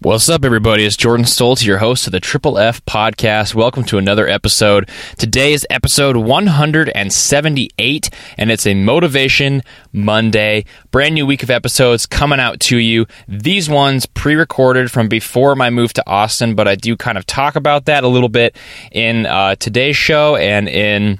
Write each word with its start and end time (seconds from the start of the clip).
What's 0.00 0.28
up, 0.28 0.44
everybody? 0.44 0.84
It's 0.84 0.96
Jordan 0.96 1.26
Stoltz, 1.26 1.66
your 1.66 1.78
host 1.78 2.06
of 2.06 2.12
the 2.12 2.20
Triple 2.20 2.56
F 2.56 2.84
podcast. 2.84 3.56
Welcome 3.56 3.82
to 3.86 3.98
another 3.98 4.28
episode. 4.28 4.88
Today 5.18 5.52
is 5.52 5.66
episode 5.70 6.16
178, 6.16 8.10
and 8.36 8.50
it's 8.52 8.64
a 8.64 8.74
Motivation 8.74 9.60
Monday. 9.92 10.64
Brand 10.92 11.16
new 11.16 11.26
week 11.26 11.42
of 11.42 11.50
episodes 11.50 12.06
coming 12.06 12.38
out 12.38 12.60
to 12.60 12.78
you. 12.78 13.06
These 13.26 13.68
ones 13.68 14.06
pre 14.06 14.36
recorded 14.36 14.88
from 14.92 15.08
before 15.08 15.56
my 15.56 15.68
move 15.68 15.92
to 15.94 16.08
Austin, 16.08 16.54
but 16.54 16.68
I 16.68 16.76
do 16.76 16.96
kind 16.96 17.18
of 17.18 17.26
talk 17.26 17.56
about 17.56 17.86
that 17.86 18.04
a 18.04 18.08
little 18.08 18.28
bit 18.28 18.56
in 18.92 19.26
uh, 19.26 19.56
today's 19.56 19.96
show 19.96 20.36
and 20.36 20.68
in 20.68 21.18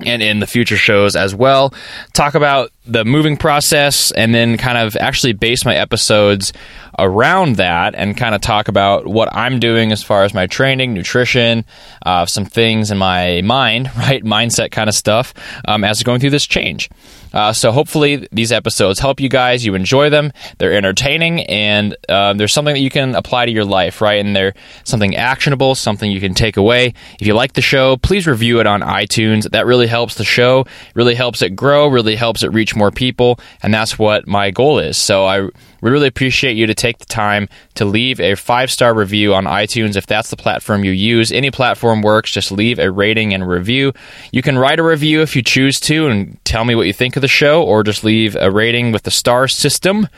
and 0.00 0.22
in 0.22 0.40
the 0.40 0.46
future 0.46 0.76
shows 0.78 1.14
as 1.14 1.34
well. 1.34 1.74
Talk 2.14 2.34
about 2.34 2.70
the 2.88 3.04
moving 3.04 3.36
process 3.36 4.10
and 4.10 4.34
then 4.34 4.56
kind 4.56 4.78
of 4.78 4.96
actually 4.96 5.32
base 5.34 5.64
my 5.64 5.74
episodes 5.74 6.52
around 6.98 7.56
that 7.56 7.94
and 7.94 8.16
kind 8.16 8.34
of 8.34 8.40
talk 8.40 8.68
about 8.68 9.06
what 9.06 9.28
I'm 9.32 9.60
doing 9.60 9.92
as 9.92 10.02
far 10.02 10.24
as 10.24 10.34
my 10.34 10.46
training, 10.46 10.94
nutrition, 10.94 11.64
uh, 12.04 12.26
some 12.26 12.44
things 12.44 12.90
in 12.90 12.98
my 12.98 13.42
mind, 13.42 13.90
right? 13.96 14.24
Mindset 14.24 14.72
kind 14.72 14.88
of 14.88 14.94
stuff 14.94 15.34
um, 15.66 15.84
as 15.84 16.02
going 16.02 16.20
through 16.20 16.30
this 16.30 16.46
change. 16.46 16.90
Uh, 17.32 17.52
so 17.52 17.72
hopefully 17.72 18.26
these 18.32 18.52
episodes 18.52 18.98
help 18.98 19.20
you 19.20 19.28
guys. 19.28 19.64
You 19.64 19.74
enjoy 19.74 20.10
them. 20.10 20.32
They're 20.58 20.72
entertaining, 20.72 21.42
and 21.42 21.96
uh, 22.08 22.32
there's 22.32 22.52
something 22.52 22.74
that 22.74 22.80
you 22.80 22.90
can 22.90 23.14
apply 23.14 23.46
to 23.46 23.52
your 23.52 23.64
life, 23.64 24.00
right? 24.00 24.24
And 24.24 24.34
they're 24.34 24.54
something 24.84 25.14
actionable, 25.14 25.74
something 25.74 26.10
you 26.10 26.20
can 26.20 26.34
take 26.34 26.56
away. 26.56 26.94
If 27.20 27.26
you 27.26 27.34
like 27.34 27.52
the 27.52 27.60
show, 27.60 27.96
please 27.96 28.26
review 28.26 28.60
it 28.60 28.66
on 28.66 28.80
iTunes. 28.80 29.50
That 29.50 29.66
really 29.66 29.86
helps 29.86 30.14
the 30.14 30.24
show, 30.24 30.66
really 30.94 31.14
helps 31.14 31.42
it 31.42 31.54
grow, 31.54 31.88
really 31.88 32.16
helps 32.16 32.42
it 32.42 32.52
reach 32.52 32.74
more 32.78 32.90
people, 32.90 33.38
and 33.62 33.74
that's 33.74 33.98
what 33.98 34.26
my 34.26 34.50
goal 34.50 34.78
is. 34.78 34.96
So 34.96 35.26
I 35.26 35.48
really 35.80 36.06
appreciate 36.06 36.56
you 36.56 36.66
to 36.66 36.74
take 36.74 36.98
the 36.98 37.04
time 37.04 37.48
to 37.74 37.84
leave 37.84 38.20
a 38.20 38.34
five 38.34 38.70
star 38.70 38.94
review 38.94 39.34
on 39.34 39.44
iTunes 39.44 39.96
if 39.96 40.06
that's 40.06 40.30
the 40.30 40.36
platform 40.36 40.84
you 40.84 40.92
use. 40.92 41.30
Any 41.30 41.50
platform 41.50 42.02
works, 42.02 42.30
just 42.30 42.50
leave 42.50 42.78
a 42.78 42.90
rating 42.90 43.34
and 43.34 43.48
review. 43.48 43.92
You 44.32 44.42
can 44.42 44.58
write 44.58 44.78
a 44.78 44.84
review 44.84 45.20
if 45.22 45.36
you 45.36 45.42
choose 45.42 45.78
to 45.80 46.06
and 46.08 46.42
tell 46.44 46.64
me 46.64 46.74
what 46.74 46.86
you 46.86 46.92
think 46.92 47.16
of 47.16 47.22
the 47.22 47.28
show, 47.28 47.62
or 47.62 47.82
just 47.82 48.04
leave 48.04 48.36
a 48.36 48.50
rating 48.50 48.92
with 48.92 49.02
the 49.02 49.10
star 49.10 49.48
system. 49.48 50.08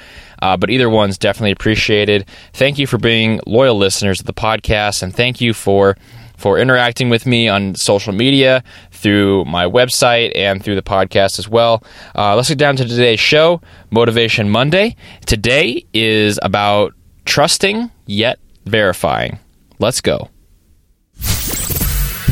Uh, 0.42 0.56
but 0.56 0.70
either 0.70 0.88
one's 0.88 1.18
definitely 1.18 1.50
appreciated. 1.50 2.26
Thank 2.52 2.78
you 2.78 2.86
for 2.86 2.96
being 2.96 3.40
loyal 3.46 3.76
listeners 3.76 4.20
of 4.20 4.26
the 4.26 4.32
podcast, 4.32 5.02
and 5.02 5.14
thank 5.14 5.40
you 5.40 5.52
for 5.52 5.96
for 6.40 6.58
interacting 6.58 7.10
with 7.10 7.26
me 7.26 7.48
on 7.48 7.74
social 7.74 8.14
media, 8.14 8.64
through 8.90 9.44
my 9.44 9.66
website, 9.66 10.32
and 10.34 10.64
through 10.64 10.74
the 10.74 10.82
podcast 10.82 11.38
as 11.38 11.48
well. 11.48 11.84
Uh, 12.16 12.34
let's 12.34 12.48
get 12.48 12.56
down 12.56 12.76
to 12.76 12.84
today's 12.84 13.20
show, 13.20 13.60
Motivation 13.90 14.48
Monday. 14.48 14.96
Today 15.26 15.84
is 15.92 16.38
about 16.42 16.94
trusting 17.26 17.90
yet 18.06 18.38
verifying. 18.64 19.38
Let's 19.78 20.00
go. 20.00 20.30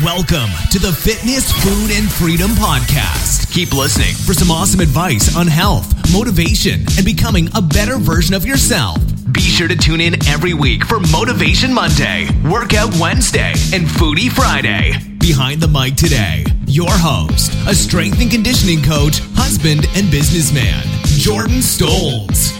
Welcome 0.03 0.49
to 0.71 0.79
the 0.79 0.93
Fitness, 0.93 1.51
Food, 1.51 1.91
and 1.91 2.09
Freedom 2.09 2.51
Podcast. 2.51 3.53
Keep 3.53 3.73
listening 3.73 4.15
for 4.25 4.33
some 4.33 4.49
awesome 4.49 4.79
advice 4.79 5.35
on 5.35 5.45
health, 5.45 5.93
motivation, 6.13 6.85
and 6.97 7.05
becoming 7.05 7.49
a 7.53 7.61
better 7.61 7.97
version 7.97 8.33
of 8.33 8.45
yourself. 8.45 8.97
Be 9.39 9.45
sure 9.45 9.69
to 9.69 9.75
tune 9.77 10.01
in 10.01 10.15
every 10.27 10.53
week 10.53 10.83
for 10.83 10.99
Motivation 10.99 11.73
Monday, 11.73 12.27
Workout 12.43 12.93
Wednesday, 12.99 13.53
and 13.73 13.87
Foodie 13.87 14.29
Friday. 14.29 14.91
Behind 15.17 15.61
the 15.61 15.67
mic 15.69 15.95
today, 15.95 16.43
your 16.67 16.91
host, 16.91 17.53
a 17.65 17.73
strength 17.73 18.19
and 18.19 18.29
conditioning 18.29 18.83
coach, 18.83 19.21
husband, 19.35 19.87
and 19.95 20.11
businessman, 20.11 20.83
Jordan 21.05 21.59
Stoltz. 21.59 22.51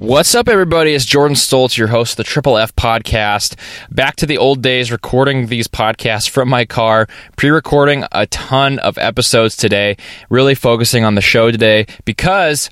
What's 0.00 0.34
up, 0.34 0.48
everybody? 0.48 0.94
It's 0.94 1.04
Jordan 1.04 1.36
Stoltz, 1.36 1.76
your 1.76 1.88
host 1.88 2.14
of 2.14 2.16
the 2.16 2.24
Triple 2.24 2.56
F 2.56 2.74
podcast. 2.74 3.54
Back 3.90 4.16
to 4.16 4.24
the 4.24 4.38
old 4.38 4.62
days, 4.62 4.90
recording 4.90 5.48
these 5.48 5.68
podcasts 5.68 6.26
from 6.26 6.48
my 6.48 6.64
car, 6.64 7.06
pre 7.36 7.50
recording 7.50 8.04
a 8.10 8.26
ton 8.28 8.78
of 8.78 8.96
episodes 8.96 9.58
today, 9.58 9.98
really 10.30 10.54
focusing 10.54 11.04
on 11.04 11.16
the 11.16 11.20
show 11.20 11.50
today 11.50 11.84
because 12.06 12.70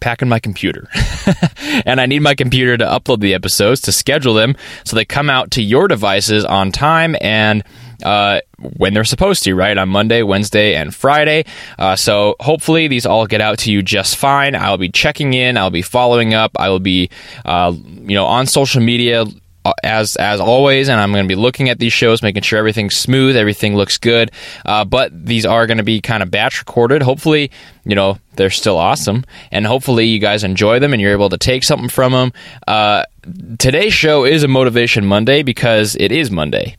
packing 0.00 0.28
my 0.28 0.38
computer. 0.38 0.88
and 1.84 2.00
I 2.00 2.06
need 2.06 2.20
my 2.20 2.36
computer 2.36 2.78
to 2.78 2.84
upload 2.84 3.18
the 3.18 3.34
episodes, 3.34 3.80
to 3.80 3.92
schedule 3.92 4.34
them 4.34 4.54
so 4.84 4.94
they 4.94 5.04
come 5.04 5.30
out 5.30 5.50
to 5.52 5.62
your 5.62 5.88
devices 5.88 6.44
on 6.44 6.70
time 6.70 7.16
and 7.20 7.64
uh, 8.02 8.40
when 8.58 8.94
they're 8.94 9.04
supposed 9.04 9.44
to, 9.44 9.54
right? 9.54 9.76
On 9.76 9.88
Monday, 9.88 10.22
Wednesday, 10.22 10.74
and 10.74 10.94
Friday. 10.94 11.44
Uh, 11.78 11.96
so 11.96 12.36
hopefully 12.40 12.88
these 12.88 13.06
all 13.06 13.26
get 13.26 13.40
out 13.40 13.58
to 13.60 13.72
you 13.72 13.82
just 13.82 14.16
fine. 14.16 14.54
I'll 14.54 14.78
be 14.78 14.90
checking 14.90 15.34
in. 15.34 15.56
I'll 15.56 15.70
be 15.70 15.82
following 15.82 16.34
up. 16.34 16.52
I 16.56 16.68
will 16.68 16.80
be, 16.80 17.10
uh, 17.44 17.74
you 17.74 18.14
know, 18.14 18.26
on 18.26 18.46
social 18.46 18.82
media 18.82 19.24
uh, 19.62 19.74
as 19.84 20.16
as 20.16 20.40
always, 20.40 20.88
and 20.88 20.98
I'm 20.98 21.12
going 21.12 21.24
to 21.24 21.28
be 21.28 21.38
looking 21.38 21.68
at 21.68 21.78
these 21.78 21.92
shows, 21.92 22.22
making 22.22 22.42
sure 22.42 22.58
everything's 22.58 22.96
smooth, 22.96 23.36
everything 23.36 23.76
looks 23.76 23.98
good. 23.98 24.30
Uh, 24.64 24.86
but 24.86 25.12
these 25.26 25.44
are 25.44 25.66
going 25.66 25.76
to 25.76 25.84
be 25.84 26.00
kind 26.00 26.22
of 26.22 26.30
batch 26.30 26.60
recorded. 26.60 27.02
Hopefully, 27.02 27.50
you 27.84 27.94
know 27.94 28.18
they're 28.36 28.48
still 28.48 28.78
awesome, 28.78 29.22
and 29.52 29.66
hopefully 29.66 30.06
you 30.06 30.18
guys 30.18 30.44
enjoy 30.44 30.78
them 30.78 30.94
and 30.94 31.02
you're 31.02 31.12
able 31.12 31.28
to 31.28 31.36
take 31.36 31.62
something 31.62 31.90
from 31.90 32.12
them. 32.12 32.32
Uh, 32.66 33.04
today's 33.58 33.92
show 33.92 34.24
is 34.24 34.42
a 34.42 34.48
motivation 34.48 35.04
Monday 35.04 35.42
because 35.42 35.94
it 36.00 36.10
is 36.10 36.30
Monday. 36.30 36.76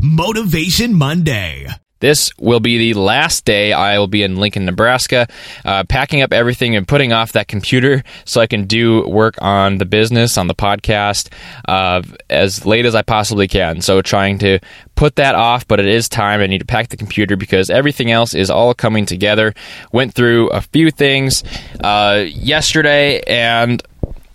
Motivation 0.00 0.94
Monday. 0.94 1.66
This 2.00 2.30
will 2.38 2.60
be 2.60 2.92
the 2.92 3.00
last 3.00 3.44
day 3.44 3.72
I 3.72 3.98
will 3.98 4.06
be 4.06 4.22
in 4.22 4.36
Lincoln, 4.36 4.64
Nebraska, 4.64 5.26
uh, 5.64 5.82
packing 5.84 6.22
up 6.22 6.32
everything 6.32 6.76
and 6.76 6.86
putting 6.86 7.12
off 7.12 7.32
that 7.32 7.48
computer 7.48 8.04
so 8.24 8.40
I 8.40 8.46
can 8.46 8.66
do 8.66 9.06
work 9.08 9.34
on 9.40 9.78
the 9.78 9.84
business, 9.84 10.38
on 10.38 10.46
the 10.46 10.54
podcast, 10.54 11.32
uh, 11.66 12.02
as 12.30 12.64
late 12.64 12.86
as 12.86 12.94
I 12.94 13.02
possibly 13.02 13.48
can. 13.48 13.80
So, 13.80 14.00
trying 14.00 14.38
to 14.38 14.60
put 14.94 15.16
that 15.16 15.34
off, 15.34 15.66
but 15.66 15.80
it 15.80 15.86
is 15.86 16.08
time. 16.08 16.40
I 16.40 16.46
need 16.46 16.58
to 16.58 16.64
pack 16.64 16.90
the 16.90 16.96
computer 16.96 17.36
because 17.36 17.68
everything 17.68 18.12
else 18.12 18.32
is 18.32 18.50
all 18.50 18.74
coming 18.74 19.06
together. 19.06 19.54
Went 19.90 20.14
through 20.14 20.50
a 20.50 20.60
few 20.60 20.92
things 20.92 21.42
uh, 21.82 22.24
yesterday 22.28 23.20
and 23.26 23.82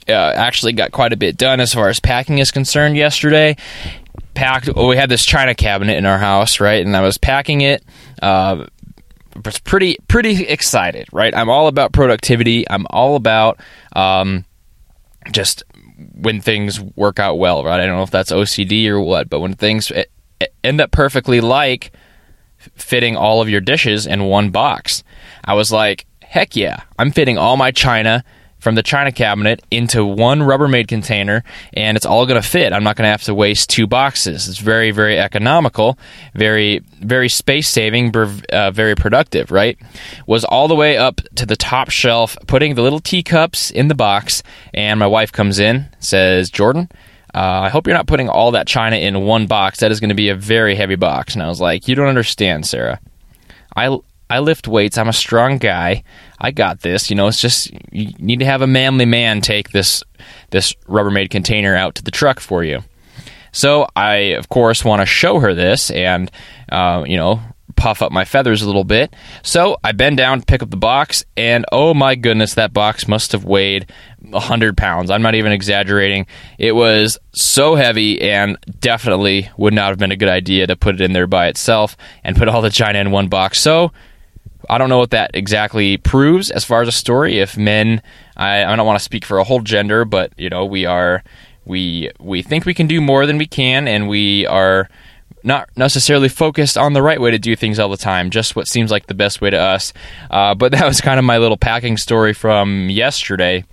uh, 0.09 0.11
actually 0.11 0.73
got 0.73 0.91
quite 0.91 1.13
a 1.13 1.17
bit 1.17 1.37
done 1.37 1.61
as 1.61 1.73
far 1.73 1.87
as 1.87 2.01
packing 2.01 2.39
is 2.39 2.51
concerned 2.51 2.97
yesterday 2.97 3.55
packed. 4.33 4.69
Oh, 4.75 4.87
we 4.87 4.97
had 4.97 5.09
this 5.09 5.25
china 5.25 5.55
cabinet 5.55 5.97
in 5.97 6.05
our 6.05 6.17
house, 6.17 6.59
right? 6.59 6.85
And 6.85 6.95
I 6.95 7.01
was 7.01 7.17
packing 7.17 7.61
it. 7.61 7.83
Uh, 8.21 8.65
was 9.43 9.59
pretty 9.59 9.97
pretty 10.07 10.45
excited, 10.45 11.07
right? 11.11 11.35
I'm 11.35 11.49
all 11.49 11.67
about 11.67 11.91
productivity. 11.91 12.69
I'm 12.69 12.85
all 12.89 13.15
about 13.15 13.59
um, 13.95 14.45
just 15.31 15.63
when 16.13 16.41
things 16.41 16.79
work 16.95 17.19
out 17.19 17.35
well, 17.35 17.63
right? 17.63 17.79
I 17.79 17.85
don't 17.85 17.95
know 17.95 18.03
if 18.03 18.11
that's 18.11 18.31
OCD 18.31 18.87
or 18.87 18.99
what, 18.99 19.29
but 19.29 19.39
when 19.39 19.53
things 19.53 19.91
end 20.63 20.81
up 20.81 20.91
perfectly, 20.91 21.41
like 21.41 21.91
fitting 22.75 23.15
all 23.15 23.41
of 23.41 23.49
your 23.49 23.61
dishes 23.61 24.05
in 24.05 24.25
one 24.25 24.49
box, 24.49 25.03
I 25.43 25.53
was 25.53 25.71
like, 25.71 26.05
heck 26.21 26.55
yeah, 26.55 26.81
I'm 26.97 27.11
fitting 27.11 27.37
all 27.37 27.57
my 27.57 27.71
china 27.71 28.23
from 28.63 28.75
the 28.75 28.81
china 28.81 29.11
cabinet 29.11 29.61
into 29.69 30.05
one 30.05 30.39
Rubbermaid 30.39 30.87
container, 30.87 31.43
and 31.73 31.97
it's 31.97 32.05
all 32.05 32.25
going 32.25 32.41
to 32.41 32.47
fit. 32.47 32.71
I'm 32.71 32.83
not 32.83 32.95
going 32.95 33.05
to 33.05 33.11
have 33.11 33.23
to 33.23 33.35
waste 33.35 33.69
two 33.69 33.87
boxes. 33.87 34.47
It's 34.47 34.57
very, 34.57 34.91
very 34.91 35.19
economical, 35.19 35.97
very, 36.33 36.79
very 37.01 37.27
space 37.27 37.67
saving, 37.67 38.15
uh, 38.15 38.71
very 38.71 38.95
productive, 38.95 39.51
right? 39.51 39.77
Was 40.27 40.45
all 40.45 40.69
the 40.69 40.75
way 40.75 40.97
up 40.97 41.19
to 41.35 41.45
the 41.45 41.57
top 41.57 41.89
shelf, 41.89 42.37
putting 42.47 42.75
the 42.75 42.81
little 42.81 43.01
teacups 43.01 43.69
in 43.69 43.89
the 43.89 43.95
box, 43.95 44.41
and 44.73 44.97
my 44.97 45.07
wife 45.07 45.33
comes 45.33 45.59
in, 45.59 45.87
says, 45.99 46.49
Jordan, 46.49 46.87
uh, 47.35 47.67
I 47.67 47.69
hope 47.69 47.85
you're 47.85 47.97
not 47.97 48.07
putting 48.07 48.29
all 48.29 48.51
that 48.51 48.65
china 48.65 48.95
in 48.95 49.25
one 49.25 49.45
box. 49.45 49.79
That 49.79 49.91
is 49.91 49.99
going 49.99 50.09
to 50.09 50.15
be 50.15 50.29
a 50.29 50.35
very 50.35 50.75
heavy 50.75 50.95
box. 50.95 51.33
And 51.33 51.43
I 51.43 51.49
was 51.49 51.59
like, 51.59 51.89
You 51.89 51.95
don't 51.95 52.07
understand, 52.07 52.65
Sarah. 52.65 53.01
I, 53.75 53.97
I 54.29 54.39
lift 54.39 54.67
weights. 54.67 54.97
I'm 54.97 55.09
a 55.09 55.13
strong 55.13 55.57
guy. 55.57 56.03
I 56.39 56.51
got 56.51 56.81
this. 56.81 57.09
You 57.09 57.15
know, 57.15 57.27
it's 57.27 57.41
just 57.41 57.71
you 57.91 58.13
need 58.19 58.39
to 58.39 58.45
have 58.45 58.61
a 58.61 58.67
manly 58.67 59.05
man 59.05 59.41
take 59.41 59.71
this 59.71 60.03
this 60.49 60.73
Rubbermaid 60.87 61.29
container 61.29 61.75
out 61.75 61.95
to 61.95 62.03
the 62.03 62.11
truck 62.11 62.39
for 62.39 62.63
you. 62.63 62.83
So 63.51 63.87
I, 63.95 64.15
of 64.35 64.49
course, 64.49 64.83
want 64.83 65.01
to 65.01 65.05
show 65.05 65.39
her 65.39 65.53
this 65.53 65.91
and 65.91 66.31
uh, 66.71 67.03
you 67.05 67.17
know 67.17 67.41
puff 67.75 68.01
up 68.01 68.11
my 68.11 68.25
feathers 68.25 68.61
a 68.61 68.65
little 68.65 68.83
bit. 68.83 69.15
So 69.41 69.77
I 69.83 69.91
bend 69.91 70.17
down 70.17 70.39
to 70.39 70.45
pick 70.45 70.61
up 70.61 70.69
the 70.69 70.77
box, 70.77 71.25
and 71.35 71.65
oh 71.71 71.93
my 71.93 72.15
goodness, 72.15 72.53
that 72.55 72.73
box 72.73 73.07
must 73.07 73.31
have 73.31 73.45
weighed 73.45 73.91
100 74.19 74.77
pounds. 74.77 75.09
I'm 75.09 75.21
not 75.21 75.35
even 75.35 75.51
exaggerating. 75.51 76.27
It 76.57 76.73
was 76.73 77.17
so 77.33 77.75
heavy 77.75 78.21
and 78.21 78.57
definitely 78.79 79.49
would 79.57 79.73
not 79.73 79.89
have 79.89 79.97
been 79.97 80.11
a 80.11 80.17
good 80.17 80.29
idea 80.29 80.67
to 80.67 80.75
put 80.75 80.95
it 80.95 81.01
in 81.01 81.13
there 81.13 81.27
by 81.27 81.47
itself 81.47 81.97
and 82.23 82.37
put 82.37 82.47
all 82.47 82.61
the 82.61 82.69
china 82.69 82.99
in 82.99 83.11
one 83.11 83.27
box. 83.27 83.59
So 83.59 83.91
I 84.69 84.77
don't 84.77 84.89
know 84.89 84.99
what 84.99 85.11
that 85.11 85.31
exactly 85.33 85.97
proves 85.97 86.49
as 86.49 86.63
far 86.63 86.81
as 86.81 86.87
a 86.87 86.93
story. 86.93 87.39
If 87.39 87.57
men, 87.57 88.01
I, 88.37 88.63
I 88.63 88.75
don't 88.75 88.85
want 88.85 88.99
to 88.99 89.03
speak 89.03 89.25
for 89.25 89.37
a 89.37 89.43
whole 89.43 89.61
gender, 89.61 90.05
but 90.05 90.31
you 90.37 90.49
know, 90.49 90.65
we 90.65 90.85
are 90.85 91.23
we 91.65 92.09
we 92.19 92.41
think 92.41 92.65
we 92.65 92.73
can 92.73 92.87
do 92.87 93.01
more 93.01 93.25
than 93.25 93.37
we 93.37 93.47
can, 93.47 93.87
and 93.87 94.07
we 94.07 94.45
are 94.47 94.89
not 95.43 95.69
necessarily 95.75 96.29
focused 96.29 96.77
on 96.77 96.93
the 96.93 97.01
right 97.01 97.19
way 97.19 97.31
to 97.31 97.39
do 97.39 97.55
things 97.55 97.77
all 97.77 97.89
the 97.89 97.97
time, 97.97 98.29
just 98.29 98.55
what 98.55 98.67
seems 98.67 98.89
like 98.91 99.07
the 99.07 99.13
best 99.13 99.41
way 99.41 99.49
to 99.49 99.57
us. 99.57 99.93
Uh, 100.31 100.55
but 100.55 100.71
that 100.71 100.85
was 100.85 101.01
kind 101.01 101.19
of 101.19 101.25
my 101.25 101.37
little 101.37 101.57
packing 101.57 101.97
story 101.97 102.33
from 102.33 102.89
yesterday. 102.89 103.65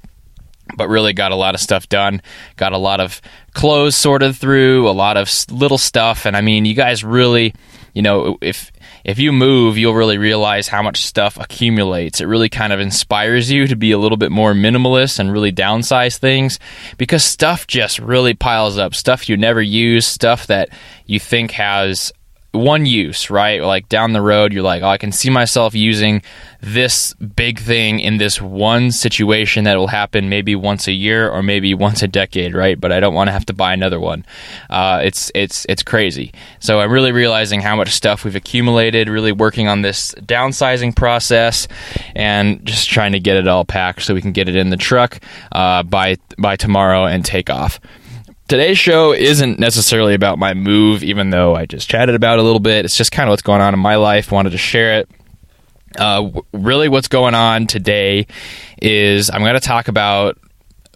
But 0.77 0.89
really 0.89 1.13
got 1.13 1.33
a 1.33 1.37
lot 1.37 1.57
of 1.57 1.61
stuff 1.61 1.89
done, 1.89 2.23
got 2.57 2.73
a 2.73 2.79
lot 2.79 3.01
of 3.01 3.21
clothes 3.55 3.97
sorted 3.97 4.37
through, 4.37 4.89
a 4.89 4.93
lot 4.93 5.17
of 5.17 5.29
little 5.51 5.79
stuff. 5.79 6.27
And 6.27 6.37
I 6.37 6.43
mean, 6.43 6.65
you 6.65 6.75
guys 6.75 7.03
really, 7.03 7.55
you 7.93 8.03
know, 8.03 8.39
if 8.41 8.71
if 9.05 9.19
you 9.19 9.32
move, 9.32 9.79
you'll 9.79 9.94
really 9.94 10.19
realize 10.19 10.69
how 10.69 10.82
much 10.82 11.05
stuff 11.05 11.38
accumulates. 11.38 12.20
It 12.20 12.26
really 12.26 12.49
kind 12.49 12.73
of 12.73 12.81
inspires 12.81 13.50
you 13.50 13.67
to 13.67 13.76
be 13.76 13.93
a 13.93 13.99
little 13.99 14.19
bit 14.19 14.31
more 14.31 14.52
minimalist 14.52 15.19
and 15.19 15.32
really 15.32 15.52
downsize 15.52 16.19
things 16.19 16.58
because 16.99 17.25
stuff 17.25 17.67
just 17.67 17.99
really 17.99 18.35
piles 18.35 18.79
up. 18.79 18.94
Stuff 18.94 19.29
you 19.29 19.37
never 19.37 19.62
use, 19.62 20.06
stuff 20.06 20.47
that 20.49 20.69
you 21.06 21.19
think 21.19 21.52
has 21.52 22.12
one 22.52 22.85
use, 22.85 23.31
right? 23.31 23.62
Like 23.62 23.88
down 23.88 24.12
the 24.12 24.23
road, 24.23 24.52
you're 24.52 24.62
like, 24.62 24.82
oh, 24.82 24.88
I 24.88 24.99
can 24.99 25.12
see 25.12 25.31
myself 25.31 25.75
using 25.75 26.23
this 26.61 27.14
big 27.14 27.61
thing 27.61 28.00
in 28.00 28.19
this 28.19 28.41
one 28.41 28.91
situation 28.91 29.64
that 29.64 29.76
will 29.76 29.87
happen 29.87 30.29
maybe 30.29 30.55
once 30.56 30.88
a 30.88 30.93
year 30.93 31.31
or 31.31 31.43
maybe 31.43 31.75
once 31.81 32.02
a 32.02 32.08
decade, 32.08 32.55
right? 32.55 32.81
But 32.81 32.93
I 32.93 33.00
don't 33.00 33.14
want 33.14 33.29
to 33.29 33.32
have 33.32 33.47
to 33.47 33.52
buy 33.52 33.73
another 33.73 34.00
one. 34.00 34.25
Uh, 34.69 35.00
it's 35.02 35.31
it's 35.35 35.64
it's 35.69 35.82
crazy. 35.82 36.32
So 36.58 36.81
I'm 36.81 36.91
really 36.91 37.12
realizing 37.12 37.61
how 37.61 37.76
much 37.76 37.91
stuff 37.91 38.25
we've 38.25 38.37
accumulated. 38.37 39.08
Really 39.08 39.32
working 39.32 39.69
on 39.69 39.82
this 39.82 40.12
downsizing 40.19 40.96
process 40.96 41.69
and 42.17 42.64
just 42.64 42.88
trying 42.88 43.12
to 43.12 43.20
get 43.20 43.37
it 43.37 43.46
all 43.46 43.64
packed 43.64 44.03
so 44.03 44.14
we 44.14 44.23
can 44.23 44.32
get 44.32 44.49
it 44.49 44.56
in 44.56 44.70
the 44.70 44.76
truck 44.76 45.20
uh, 45.53 45.82
by 45.85 46.17
by 46.37 46.56
tomorrow 46.56 47.06
and 47.06 47.25
take 47.25 47.49
off. 47.49 47.81
Today's 48.50 48.79
show 48.79 49.12
isn't 49.12 49.61
necessarily 49.61 50.12
about 50.12 50.37
my 50.37 50.55
move, 50.55 51.05
even 51.05 51.31
though 51.31 51.55
I 51.55 51.67
just 51.67 51.88
chatted 51.88 52.17
about 52.17 52.41
it 52.41 52.41
a 52.41 52.43
little 52.43 52.58
bit. 52.58 52.85
It's 52.85 52.97
just 52.97 53.12
kind 53.12 53.29
of 53.29 53.31
what's 53.31 53.43
going 53.43 53.61
on 53.61 53.75
in 53.75 53.79
my 53.79 53.94
life. 53.94 54.32
Wanted 54.32 54.50
to 54.50 54.58
share 54.58 54.99
it. 54.99 55.11
Uh, 55.97 56.32
really, 56.52 56.88
what's 56.88 57.06
going 57.06 57.37
on 57.37 57.69
today 57.69 58.26
is 58.82 59.31
I'm 59.31 59.43
going 59.43 59.55
to 59.55 59.61
talk 59.61 59.87
about 59.87 60.37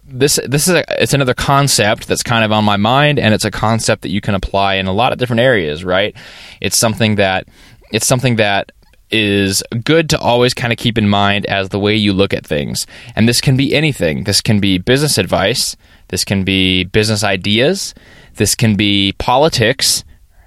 this. 0.03 0.37
This 0.45 0.67
is 0.67 0.73
a, 0.73 1.01
it's 1.01 1.13
another 1.13 1.33
concept 1.33 2.09
that's 2.09 2.23
kind 2.23 2.43
of 2.43 2.51
on 2.51 2.65
my 2.65 2.75
mind, 2.75 3.19
and 3.19 3.33
it's 3.33 3.45
a 3.45 3.51
concept 3.51 4.01
that 4.01 4.09
you 4.09 4.19
can 4.19 4.35
apply 4.35 4.73
in 4.73 4.85
a 4.85 4.91
lot 4.91 5.13
of 5.13 5.17
different 5.17 5.39
areas. 5.39 5.85
Right? 5.85 6.13
It's 6.59 6.75
something 6.75 7.15
that 7.15 7.47
it's 7.89 8.05
something 8.05 8.35
that 8.35 8.73
is 9.11 9.63
good 9.85 10.09
to 10.09 10.19
always 10.19 10.53
kind 10.53 10.73
of 10.73 10.77
keep 10.77 10.97
in 10.97 11.07
mind 11.07 11.45
as 11.45 11.69
the 11.69 11.79
way 11.79 11.95
you 11.95 12.11
look 12.11 12.33
at 12.33 12.45
things. 12.45 12.85
And 13.15 13.29
this 13.29 13.39
can 13.39 13.55
be 13.55 13.73
anything. 13.73 14.25
This 14.25 14.41
can 14.41 14.59
be 14.59 14.77
business 14.77 15.17
advice. 15.17 15.77
This 16.09 16.23
can 16.23 16.43
be 16.43 16.83
business 16.85 17.23
ideas. 17.23 17.93
This 18.35 18.55
can 18.55 18.75
be 18.75 19.13
politics. 19.17 20.03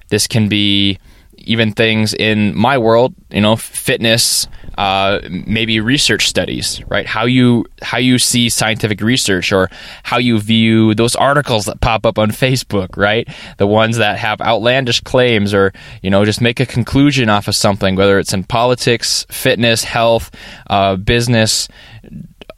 This 0.08 0.26
can 0.26 0.48
be 0.48 0.98
even 1.38 1.72
things 1.72 2.12
in 2.14 2.54
my 2.56 2.76
world, 2.76 3.14
you 3.30 3.40
know, 3.40 3.56
fitness, 3.56 4.48
uh, 4.76 5.20
maybe 5.46 5.80
research 5.80 6.28
studies, 6.28 6.82
right? 6.88 7.06
How 7.06 7.24
you 7.24 7.64
how 7.80 7.98
you 7.98 8.18
see 8.18 8.48
scientific 8.48 9.00
research, 9.00 9.52
or 9.52 9.70
how 10.02 10.18
you 10.18 10.38
view 10.40 10.94
those 10.94 11.16
articles 11.16 11.64
that 11.64 11.80
pop 11.80 12.04
up 12.04 12.18
on 12.18 12.30
Facebook, 12.30 12.96
right? 12.96 13.26
The 13.56 13.66
ones 13.66 13.96
that 13.96 14.18
have 14.18 14.40
outlandish 14.40 15.00
claims, 15.00 15.54
or 15.54 15.72
you 16.02 16.10
know, 16.10 16.24
just 16.24 16.40
make 16.40 16.60
a 16.60 16.66
conclusion 16.66 17.28
off 17.28 17.48
of 17.48 17.56
something, 17.56 17.96
whether 17.96 18.18
it's 18.18 18.34
in 18.34 18.44
politics, 18.44 19.26
fitness, 19.30 19.84
health, 19.84 20.30
uh, 20.68 20.96
business 20.96 21.68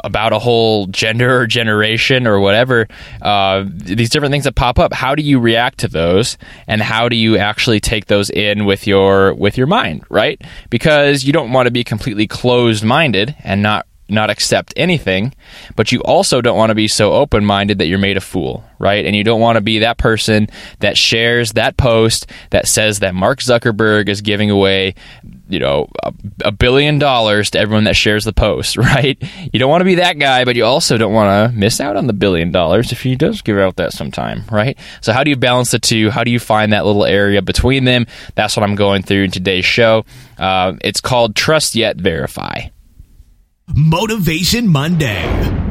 about 0.04 0.32
a 0.32 0.38
whole 0.38 0.86
gender 0.86 1.40
or 1.40 1.46
generation 1.46 2.26
or 2.26 2.40
whatever, 2.40 2.88
uh, 3.22 3.64
these 3.66 4.10
different 4.10 4.32
things 4.32 4.44
that 4.44 4.54
pop 4.54 4.78
up. 4.78 4.92
How 4.92 5.14
do 5.14 5.22
you 5.22 5.38
react 5.38 5.78
to 5.78 5.88
those, 5.88 6.38
and 6.66 6.80
how 6.82 7.08
do 7.08 7.16
you 7.16 7.36
actually 7.38 7.80
take 7.80 8.06
those 8.06 8.30
in 8.30 8.64
with 8.64 8.86
your 8.86 9.34
with 9.34 9.56
your 9.56 9.66
mind, 9.66 10.04
right? 10.08 10.40
Because 10.70 11.24
you 11.24 11.32
don't 11.32 11.52
want 11.52 11.66
to 11.66 11.70
be 11.70 11.84
completely 11.84 12.26
closed 12.26 12.84
minded 12.84 13.34
and 13.44 13.62
not 13.62 13.86
not 14.10 14.30
accept 14.30 14.74
anything, 14.76 15.32
but 15.76 15.92
you 15.92 16.00
also 16.00 16.40
don't 16.40 16.56
want 16.56 16.70
to 16.70 16.74
be 16.74 16.88
so 16.88 17.12
open 17.12 17.44
minded 17.44 17.78
that 17.78 17.86
you're 17.86 17.98
made 17.98 18.16
a 18.16 18.20
fool, 18.20 18.64
right? 18.78 19.06
And 19.06 19.14
you 19.14 19.24
don't 19.24 19.40
want 19.40 19.56
to 19.56 19.60
be 19.60 19.78
that 19.78 19.98
person 19.98 20.48
that 20.80 20.96
shares 20.98 21.52
that 21.52 21.76
post 21.76 22.26
that 22.50 22.66
says 22.68 22.98
that 22.98 23.14
Mark 23.14 23.40
Zuckerberg 23.40 24.08
is 24.08 24.20
giving 24.20 24.50
away 24.50 24.94
you 25.50 25.58
know 25.58 25.88
a, 26.02 26.12
a, 26.46 26.52
billion 26.52 26.98
dollars 26.98 27.50
to 27.50 27.58
everyone 27.58 27.84
that 27.84 27.96
shares 27.96 28.24
the 28.24 28.32
post 28.32 28.76
right? 28.76 29.20
You 29.52 29.58
don't 29.58 29.70
want 29.70 29.80
to 29.80 29.86
be 29.86 29.96
that 29.96 30.18
guy 30.18 30.44
but 30.44 30.56
you 30.56 30.64
also 30.64 30.96
don't 30.96 31.12
want 31.12 31.52
to 31.52 31.58
miss 31.58 31.80
out 31.80 31.96
on 31.96 32.06
the 32.06 32.12
billion 32.12 32.52
dollars 32.52 32.92
if 32.92 33.02
he 33.02 33.16
does 33.16 33.42
give 33.42 33.58
out 33.58 33.76
that 33.76 33.92
sometime 33.92 34.44
right? 34.50 34.78
So 35.00 35.12
how 35.12 35.24
do 35.24 35.30
you 35.30 35.36
balance 35.36 35.70
the 35.70 35.78
two? 35.78 36.10
How 36.10 36.24
do 36.24 36.30
you 36.30 36.40
find 36.40 36.72
that 36.72 36.86
little 36.86 37.04
area 37.04 37.42
between 37.42 37.84
them? 37.84 38.06
That's 38.34 38.56
what 38.56 38.64
i'm 38.64 38.74
going 38.74 39.02
through 39.02 39.24
in 39.24 39.30
today's 39.30 39.64
show. 39.64 40.04
Uh, 40.38 40.74
it's 40.82 41.00
called 41.00 41.36
trust 41.36 41.74
yet 41.74 41.96
verify. 41.96 42.68
Motivation 43.74 44.68
monday 44.68 45.69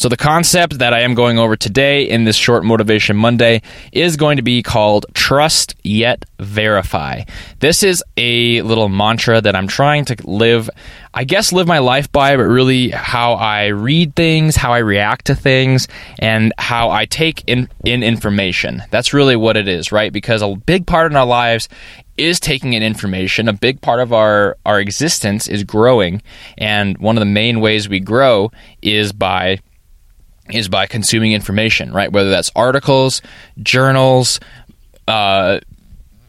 so, 0.00 0.08
the 0.08 0.16
concept 0.16 0.78
that 0.78 0.94
I 0.94 1.00
am 1.00 1.12
going 1.12 1.38
over 1.38 1.56
today 1.56 2.08
in 2.08 2.24
this 2.24 2.34
short 2.34 2.64
Motivation 2.64 3.18
Monday 3.18 3.60
is 3.92 4.16
going 4.16 4.38
to 4.38 4.42
be 4.42 4.62
called 4.62 5.04
Trust 5.12 5.74
Yet 5.84 6.24
Verify. 6.38 7.24
This 7.58 7.82
is 7.82 8.02
a 8.16 8.62
little 8.62 8.88
mantra 8.88 9.42
that 9.42 9.54
I'm 9.54 9.68
trying 9.68 10.06
to 10.06 10.16
live, 10.24 10.70
I 11.12 11.24
guess, 11.24 11.52
live 11.52 11.66
my 11.66 11.80
life 11.80 12.10
by, 12.10 12.34
but 12.38 12.44
really 12.44 12.88
how 12.88 13.34
I 13.34 13.66
read 13.66 14.16
things, 14.16 14.56
how 14.56 14.72
I 14.72 14.78
react 14.78 15.26
to 15.26 15.34
things, 15.34 15.86
and 16.18 16.54
how 16.56 16.88
I 16.88 17.04
take 17.04 17.44
in, 17.46 17.68
in 17.84 18.02
information. 18.02 18.82
That's 18.90 19.12
really 19.12 19.36
what 19.36 19.58
it 19.58 19.68
is, 19.68 19.92
right? 19.92 20.10
Because 20.10 20.40
a 20.40 20.56
big 20.56 20.86
part 20.86 21.12
in 21.12 21.16
our 21.18 21.26
lives 21.26 21.68
is 22.16 22.40
taking 22.40 22.72
in 22.72 22.82
information. 22.82 23.48
A 23.48 23.52
big 23.52 23.82
part 23.82 24.00
of 24.00 24.14
our, 24.14 24.56
our 24.64 24.80
existence 24.80 25.46
is 25.46 25.62
growing. 25.62 26.22
And 26.56 26.96
one 26.96 27.18
of 27.18 27.20
the 27.20 27.26
main 27.26 27.60
ways 27.60 27.86
we 27.86 28.00
grow 28.00 28.50
is 28.80 29.12
by 29.12 29.60
is 30.52 30.68
by 30.68 30.86
consuming 30.86 31.32
information, 31.32 31.92
right? 31.92 32.10
Whether 32.10 32.30
that's 32.30 32.50
articles, 32.54 33.22
journals, 33.62 34.40
uh, 35.08 35.60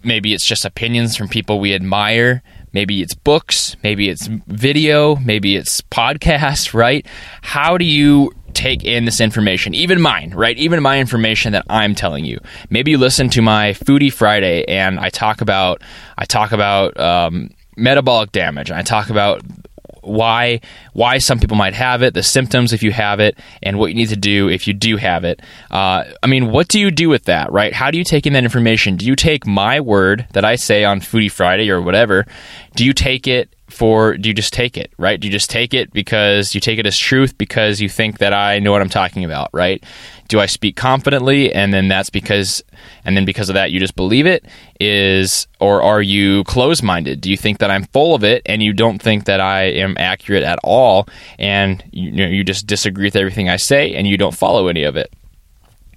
maybe 0.04 0.34
it's 0.34 0.46
just 0.46 0.66
opinions 0.66 1.16
from 1.16 1.28
people 1.28 1.60
we 1.60 1.74
admire, 1.74 2.42
maybe 2.74 3.02
it's 3.02 3.14
books, 3.14 3.76
maybe 3.84 4.10
it's 4.10 4.28
video, 4.28 5.16
maybe 5.18 5.56
it's 5.56 5.82
podcasts, 5.82 6.74
right? 6.76 7.06
How 7.42 7.78
do 7.78 7.86
you 7.86 8.32
take 8.54 8.84
in 8.84 9.06
this 9.06 9.22
information, 9.22 9.74
even 9.74 10.02
mine, 10.02 10.32
right? 10.36 10.58
Even 10.58 10.82
my 10.84 11.00
information 11.00 11.54
that 11.54 11.66
I'm 11.70 11.96
telling 11.96 12.26
you. 12.26 12.40
Maybe 12.70 12.92
you 12.92 12.98
listen 12.98 13.30
to 13.30 13.42
my 13.42 13.72
Foodie 13.72 14.12
Friday, 14.12 14.66
and 14.66 15.00
I 15.00 15.10
talk 15.10 15.42
about 15.42 15.82
I 16.18 16.26
talk 16.26 16.52
about 16.52 17.00
um, 17.00 17.52
metabolic 17.78 18.32
damage. 18.32 18.70
And 18.70 18.80
I 18.80 18.84
talk 18.84 19.10
about 19.10 19.42
why 20.02 20.62
why 20.94 21.18
some 21.18 21.40
people 21.40 21.58
might 21.58 21.74
have 21.74 22.02
it, 22.02 22.14
the 22.14 22.24
symptoms 22.24 22.74
if 22.74 22.84
you 22.84 22.92
have 22.92 23.20
it, 23.20 23.38
and 23.64 23.78
what 23.78 23.88
you 23.88 23.96
need 23.96 24.10
to 24.10 24.16
do 24.16 24.50
if 24.50 24.68
you 24.68 24.74
do 24.74 24.98
have 24.98 25.24
it. 25.24 25.42
Uh, 25.70 26.04
I 26.22 26.28
mean, 26.28 26.52
what 26.52 26.68
do 26.68 26.80
you 26.80 26.92
do 26.92 27.10
with 27.10 27.26
that, 27.26 27.52
right? 27.52 27.74
How 27.74 27.92
do 27.92 27.98
you 27.98 28.04
take 28.04 28.26
in 28.26 28.34
that 28.34 28.44
information? 28.44 28.96
Do 28.98 29.06
you 29.06 29.16
take 29.16 29.46
my 29.46 29.80
word 29.80 30.28
that 30.34 30.46
I 30.46 30.56
say 30.56 30.84
on 30.84 31.02
Foodie 31.02 31.32
Friday 31.32 31.70
or 31.70 31.82
whatever? 31.82 32.26
Do 32.76 32.86
you 32.86 32.94
take 32.94 33.28
it 33.28 33.54
for 33.72 34.18
do 34.18 34.30
you 34.30 34.36
just 34.36 34.54
take 34.54 34.78
it 34.78 34.92
right 34.98 35.20
do 35.20 35.28
you 35.28 35.32
just 35.32 35.50
take 35.50 35.74
it 35.74 35.92
because 35.94 36.54
you 36.54 36.60
take 36.60 36.78
it 36.78 36.86
as 36.86 36.98
truth 36.98 37.38
because 37.38 37.80
you 37.80 37.88
think 37.88 38.18
that 38.20 38.34
i 38.34 38.60
know 38.60 38.72
what 38.72 38.82
i'm 38.82 38.90
talking 38.90 39.24
about 39.24 39.50
right 39.54 39.84
do 40.32 40.40
I 40.40 40.46
speak 40.46 40.78
confidently? 40.78 41.54
And 41.54 41.74
then 41.74 41.90
that's 41.90 42.10
because 42.10 42.64
and 43.04 43.18
then 43.18 43.26
because 43.26 43.50
of 43.50 43.56
that 43.56 43.72
you 43.72 43.82
just 43.82 43.98
believe 43.98 44.26
it? 44.26 44.46
Is 44.80 45.46
or 45.60 45.84
are 45.84 46.02
you 46.02 46.46
closed 46.46 46.82
minded 46.82 47.20
do 47.20 47.30
you 47.30 47.36
think 47.36 47.60
that 47.60 47.70
I'm 47.70 47.84
full 47.84 48.16
of 48.16 48.24
it 48.24 48.42
and 48.46 48.64
you 48.64 48.72
don't 48.72 49.00
think 49.00 49.26
that 49.26 49.42
I 49.42 49.64
am 49.64 49.98
accurate 50.00 50.44
at 50.44 50.58
all? 50.64 51.08
And 51.38 51.84
you, 51.92 52.12
you, 52.12 52.12
know, 52.12 52.28
you 52.28 52.44
just 52.46 52.66
disagree 52.66 53.08
with 53.08 53.18
everything 53.18 53.50
I 53.50 53.58
say 53.58 53.94
and 53.94 54.08
you 54.08 54.18
don't 54.18 54.34
follow 54.34 54.70
any 54.70 54.84
of 54.84 54.96
it 54.96 55.12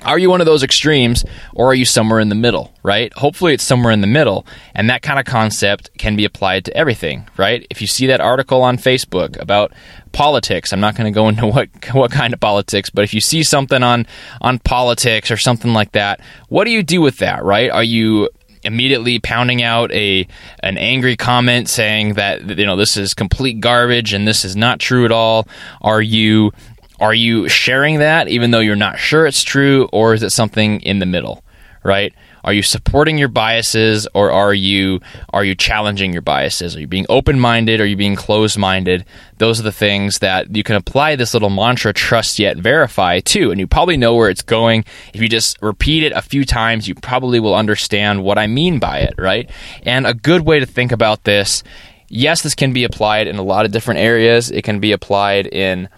are 0.05 0.19
you 0.19 0.31
one 0.31 0.41
of 0.41 0.47
those 0.47 0.63
extremes 0.63 1.25
or 1.55 1.71
are 1.71 1.75
you 1.75 1.85
somewhere 1.85 2.21
in 2.21 2.29
the 2.29 2.35
middle, 2.35 2.75
right? 2.83 3.13
Hopefully 3.15 3.55
it's 3.55 3.65
somewhere 3.65 3.93
in 3.93 4.01
the 4.01 4.07
middle. 4.07 4.47
And 4.75 4.89
that 4.91 5.03
kind 5.03 5.19
of 5.19 5.25
concept 5.25 5.91
can 5.99 6.17
be 6.17 6.25
applied 6.25 6.65
to 6.67 6.77
everything, 6.77 7.29
right? 7.37 7.67
If 7.71 7.81
you 7.81 7.87
see 7.87 8.07
that 8.07 8.21
article 8.21 8.63
on 8.63 8.77
Facebook 8.77 9.41
about 9.41 9.73
politics, 10.13 10.73
I'm 10.73 10.81
not 10.81 10.97
going 10.97 11.13
to 11.13 11.15
go 11.15 11.29
into 11.29 11.47
what 11.55 11.69
what 11.93 12.11
kind 12.11 12.33
of 12.35 12.41
politics, 12.41 12.91
but 12.91 13.05
if 13.05 13.15
you 13.15 13.21
see 13.21 13.43
something 13.43 13.83
on 13.83 14.07
on 14.41 14.59
politics 14.61 15.31
or 15.31 15.37
something 15.37 15.73
like 15.73 15.93
that, 15.93 16.21
what 16.49 16.65
do 16.65 16.71
you 16.71 16.83
do 16.83 17.01
with 17.01 17.19
that, 17.19 17.45
right? 17.45 17.71
Are 17.71 17.85
you 17.85 18.29
immediately 18.65 19.19
pounding 19.19 19.63
out 19.63 19.93
a 19.93 20.27
an 20.61 20.79
angry 20.79 21.17
comment 21.17 21.69
saying 21.69 22.15
that 22.15 22.59
you 22.59 22.67
know 22.67 22.77
this 22.77 22.97
is 22.97 23.15
complete 23.15 23.61
garbage 23.61 24.13
and 24.13 24.27
this 24.27 24.45
is 24.45 24.57
not 24.57 24.81
true 24.81 25.05
at 25.05 25.13
all? 25.13 25.47
Are 25.83 26.03
you 26.03 26.53
are 27.01 27.15
you 27.15 27.49
sharing 27.49 27.99
that 27.99 28.29
even 28.29 28.51
though 28.51 28.61
you're 28.61 28.77
not 28.77 28.99
sure 28.99 29.27
it's 29.27 29.43
true, 29.43 29.89
or 29.93 30.15
is 30.15 30.23
it 30.23 30.31
something 30.31 30.81
in 30.81 30.99
the 30.99 31.07
middle, 31.07 31.45
right? 31.83 32.15
Are 32.45 32.53
you 32.53 32.63
supporting 32.63 33.17
your 33.17 33.29
biases 33.29 34.07
or 34.13 34.31
are 34.31 34.53
you 34.53 35.01
are 35.31 35.45
you 35.45 35.55
challenging 35.55 36.13
your 36.13 36.21
biases? 36.21 36.77
Are 36.77 36.81
you 36.81 36.87
being 36.87 37.07
open-minded? 37.09 37.81
Are 37.81 37.87
you 37.87 37.97
being 37.97 38.17
closed-minded? 38.17 39.07
Those 39.39 39.59
are 39.59 39.63
the 39.63 39.73
things 39.73 40.19
that 40.19 40.55
you 40.55 40.63
can 40.63 40.77
apply 40.77 41.17
this 41.17 41.33
little 41.33 41.49
mantra 41.49 41.95
trust 41.95 42.39
yet 42.39 42.59
verify 42.59 43.21
to 43.21 43.51
and 43.51 43.59
you 43.59 43.67
probably 43.67 43.97
know 43.97 44.15
where 44.15 44.29
it's 44.29 44.43
going. 44.43 44.85
If 45.15 45.23
you 45.23 45.29
just 45.29 45.61
repeat 45.63 46.03
it 46.03 46.13
a 46.13 46.21
few 46.21 46.45
times, 46.45 46.87
you 46.87 46.95
probably 46.95 47.41
will 47.41 47.55
understand 47.55 48.23
what 48.23 48.39
I 48.39 48.47
mean 48.47 48.79
by 48.79 48.99
it, 48.99 49.15
right? 49.17 49.51
And 49.83 50.07
a 50.07 50.13
good 50.13 50.43
way 50.43 50.61
to 50.61 50.67
think 50.67 50.93
about 50.93 51.25
this, 51.25 51.63
yes, 52.09 52.43
this 52.43 52.55
can 52.55 52.75
be 52.75 52.85
applied 52.85 53.27
in 53.27 53.37
a 53.37 53.43
lot 53.43 53.65
of 53.65 53.73
different 53.73 54.01
areas. 54.01 54.51
It 54.51 54.63
can 54.63 54.81
be 54.81 54.93
applied 54.93 55.47
in 55.47 55.89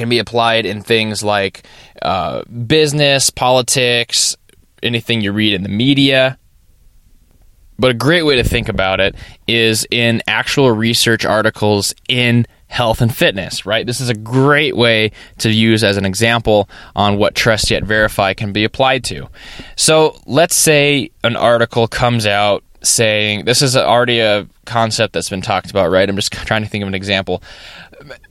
can 0.00 0.08
be 0.08 0.18
applied 0.18 0.64
in 0.64 0.80
things 0.80 1.22
like 1.22 1.62
uh, 2.00 2.42
business, 2.44 3.28
politics, 3.28 4.34
anything 4.82 5.20
you 5.20 5.30
read 5.30 5.52
in 5.52 5.62
the 5.62 5.68
media. 5.68 6.38
But 7.78 7.90
a 7.90 7.94
great 7.94 8.22
way 8.22 8.36
to 8.36 8.42
think 8.42 8.70
about 8.70 9.00
it 9.00 9.14
is 9.46 9.86
in 9.90 10.22
actual 10.26 10.72
research 10.72 11.26
articles 11.26 11.94
in 12.08 12.46
health 12.66 13.02
and 13.02 13.14
fitness, 13.14 13.66
right? 13.66 13.86
This 13.86 14.00
is 14.00 14.08
a 14.08 14.14
great 14.14 14.74
way 14.74 15.12
to 15.38 15.50
use 15.50 15.84
as 15.84 15.98
an 15.98 16.06
example 16.06 16.70
on 16.96 17.18
what 17.18 17.34
trust 17.34 17.70
yet 17.70 17.84
verify 17.84 18.32
can 18.32 18.52
be 18.52 18.64
applied 18.64 19.04
to. 19.04 19.28
So 19.76 20.18
let's 20.24 20.56
say 20.56 21.10
an 21.22 21.36
article 21.36 21.88
comes 21.88 22.26
out 22.26 22.64
saying 22.82 23.44
this 23.44 23.60
is 23.60 23.76
already 23.76 24.20
a 24.20 24.46
concept 24.64 25.12
that's 25.12 25.28
been 25.28 25.42
talked 25.42 25.70
about, 25.70 25.90
right? 25.90 26.08
I'm 26.08 26.16
just 26.16 26.32
trying 26.46 26.62
to 26.62 26.68
think 26.68 26.82
of 26.82 26.88
an 26.88 26.94
example. 26.94 27.42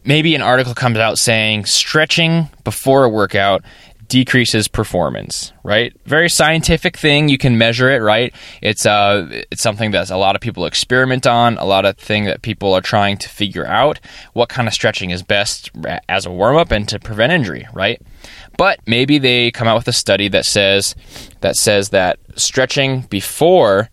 Maybe 0.03 0.35
an 0.35 0.41
article 0.41 0.73
comes 0.73 0.97
out 0.97 1.19
saying 1.19 1.65
stretching 1.65 2.49
before 2.63 3.03
a 3.03 3.09
workout 3.09 3.63
decreases 4.09 4.67
performance, 4.67 5.53
right? 5.63 5.93
Very 6.05 6.29
scientific 6.29 6.97
thing. 6.97 7.29
You 7.29 7.37
can 7.37 7.57
measure 7.57 7.89
it, 7.91 7.99
right? 7.99 8.33
It's 8.61 8.85
uh, 8.85 9.27
it's 9.51 9.61
something 9.61 9.91
that 9.91 10.09
a 10.09 10.17
lot 10.17 10.35
of 10.35 10.41
people 10.41 10.65
experiment 10.65 11.25
on. 11.27 11.57
A 11.59 11.65
lot 11.65 11.85
of 11.85 11.95
thing 11.97 12.25
that 12.25 12.41
people 12.41 12.73
are 12.73 12.81
trying 12.81 13.17
to 13.19 13.29
figure 13.29 13.65
out 13.65 13.99
what 14.33 14.49
kind 14.49 14.67
of 14.67 14.73
stretching 14.73 15.11
is 15.11 15.23
best 15.23 15.71
as 16.09 16.25
a 16.25 16.31
warm 16.31 16.57
up 16.57 16.71
and 16.71 16.89
to 16.89 16.99
prevent 16.99 17.31
injury, 17.31 17.67
right? 17.71 18.01
But 18.57 18.79
maybe 18.85 19.19
they 19.19 19.51
come 19.51 19.67
out 19.67 19.77
with 19.77 19.87
a 19.87 19.93
study 19.93 20.27
that 20.29 20.45
says 20.45 20.95
that 21.41 21.55
says 21.55 21.89
that 21.89 22.19
stretching 22.35 23.01
before 23.03 23.89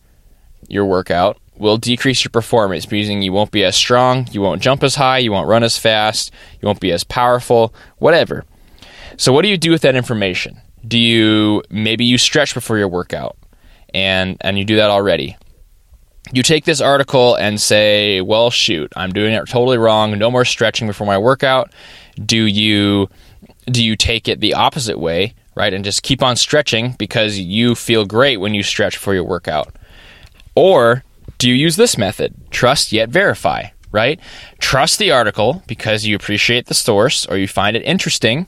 your 0.67 0.87
workout 0.87 1.39
will 1.57 1.79
decrease 1.79 2.25
your 2.25 2.31
performance, 2.31 2.91
meaning 2.91 3.23
you 3.23 3.33
won't 3.33 3.51
be 3.51 3.65
as 3.65 3.77
strong, 3.77 4.29
you 4.33 4.41
won't 4.41 4.63
jump 4.63 4.83
as 4.83 4.95
high, 4.95 5.19
you 5.19 5.33
won't 5.33 5.49
run 5.49 5.63
as 5.63 5.79
fast, 5.79 6.31
you 6.61 6.67
won't 6.67 6.81
be 6.81 6.93
as 6.93 7.05
powerful, 7.05 7.75
whatever. 7.99 8.45
So 9.17 9.33
what 9.33 9.43
do 9.43 9.49
you 9.49 9.57
do 9.57 9.71
with 9.71 9.83
that 9.83 9.97
information? 9.97 10.61
Do 10.87 10.99
you 10.99 11.63
maybe 11.71 12.05
you 12.05 12.19
stretch 12.19 12.55
before 12.55 12.79
your 12.79 12.89
workout 12.89 13.37
and 13.97 14.37
and 14.43 14.59
you 14.59 14.65
do 14.65 14.77
that 14.77 14.91
already. 14.91 15.37
You 16.33 16.43
take 16.43 16.65
this 16.65 16.81
article 16.81 17.35
and 17.37 17.61
say, 17.61 18.21
"Well, 18.21 18.51
shoot, 18.51 18.93
I'm 18.97 19.13
doing 19.13 19.33
it 19.33 19.49
totally 19.49 19.79
wrong. 19.79 20.19
No 20.19 20.31
more 20.31 20.45
stretching 20.45 20.87
before 20.87 21.07
my 21.07 21.19
workout." 21.19 21.73
Do 22.23 22.45
you 22.45 23.09
do 23.71 23.85
you 23.85 23.97
take 23.97 24.29
it 24.29 24.41
the 24.41 24.55
opposite 24.55 24.99
way, 24.99 25.35
right? 25.55 25.73
And 25.73 25.85
just 25.85 26.03
keep 26.03 26.23
on 26.23 26.37
stretching 26.37 26.95
because 26.99 27.39
you 27.39 27.75
feel 27.75 28.05
great 28.05 28.39
when 28.39 28.55
you 28.55 28.63
stretch 28.63 28.95
before 28.95 29.15
your 29.15 29.25
workout. 29.25 29.75
Or 30.55 31.05
do 31.39 31.49
you 31.49 31.55
use 31.55 31.77
this 31.77 31.99
method? 31.99 32.35
Trust 32.51 32.93
yet 32.93 33.09
verify, 33.09 33.69
right? 33.91 34.21
Trust 34.59 34.99
the 34.99 35.11
article 35.11 35.63
because 35.67 36.07
you 36.07 36.17
appreciate 36.17 36.67
the 36.67 36.75
source 36.75 37.27
or 37.27 37.37
you 37.37 37.49
find 37.49 37.77
it 37.77 37.83
interesting 37.83 38.47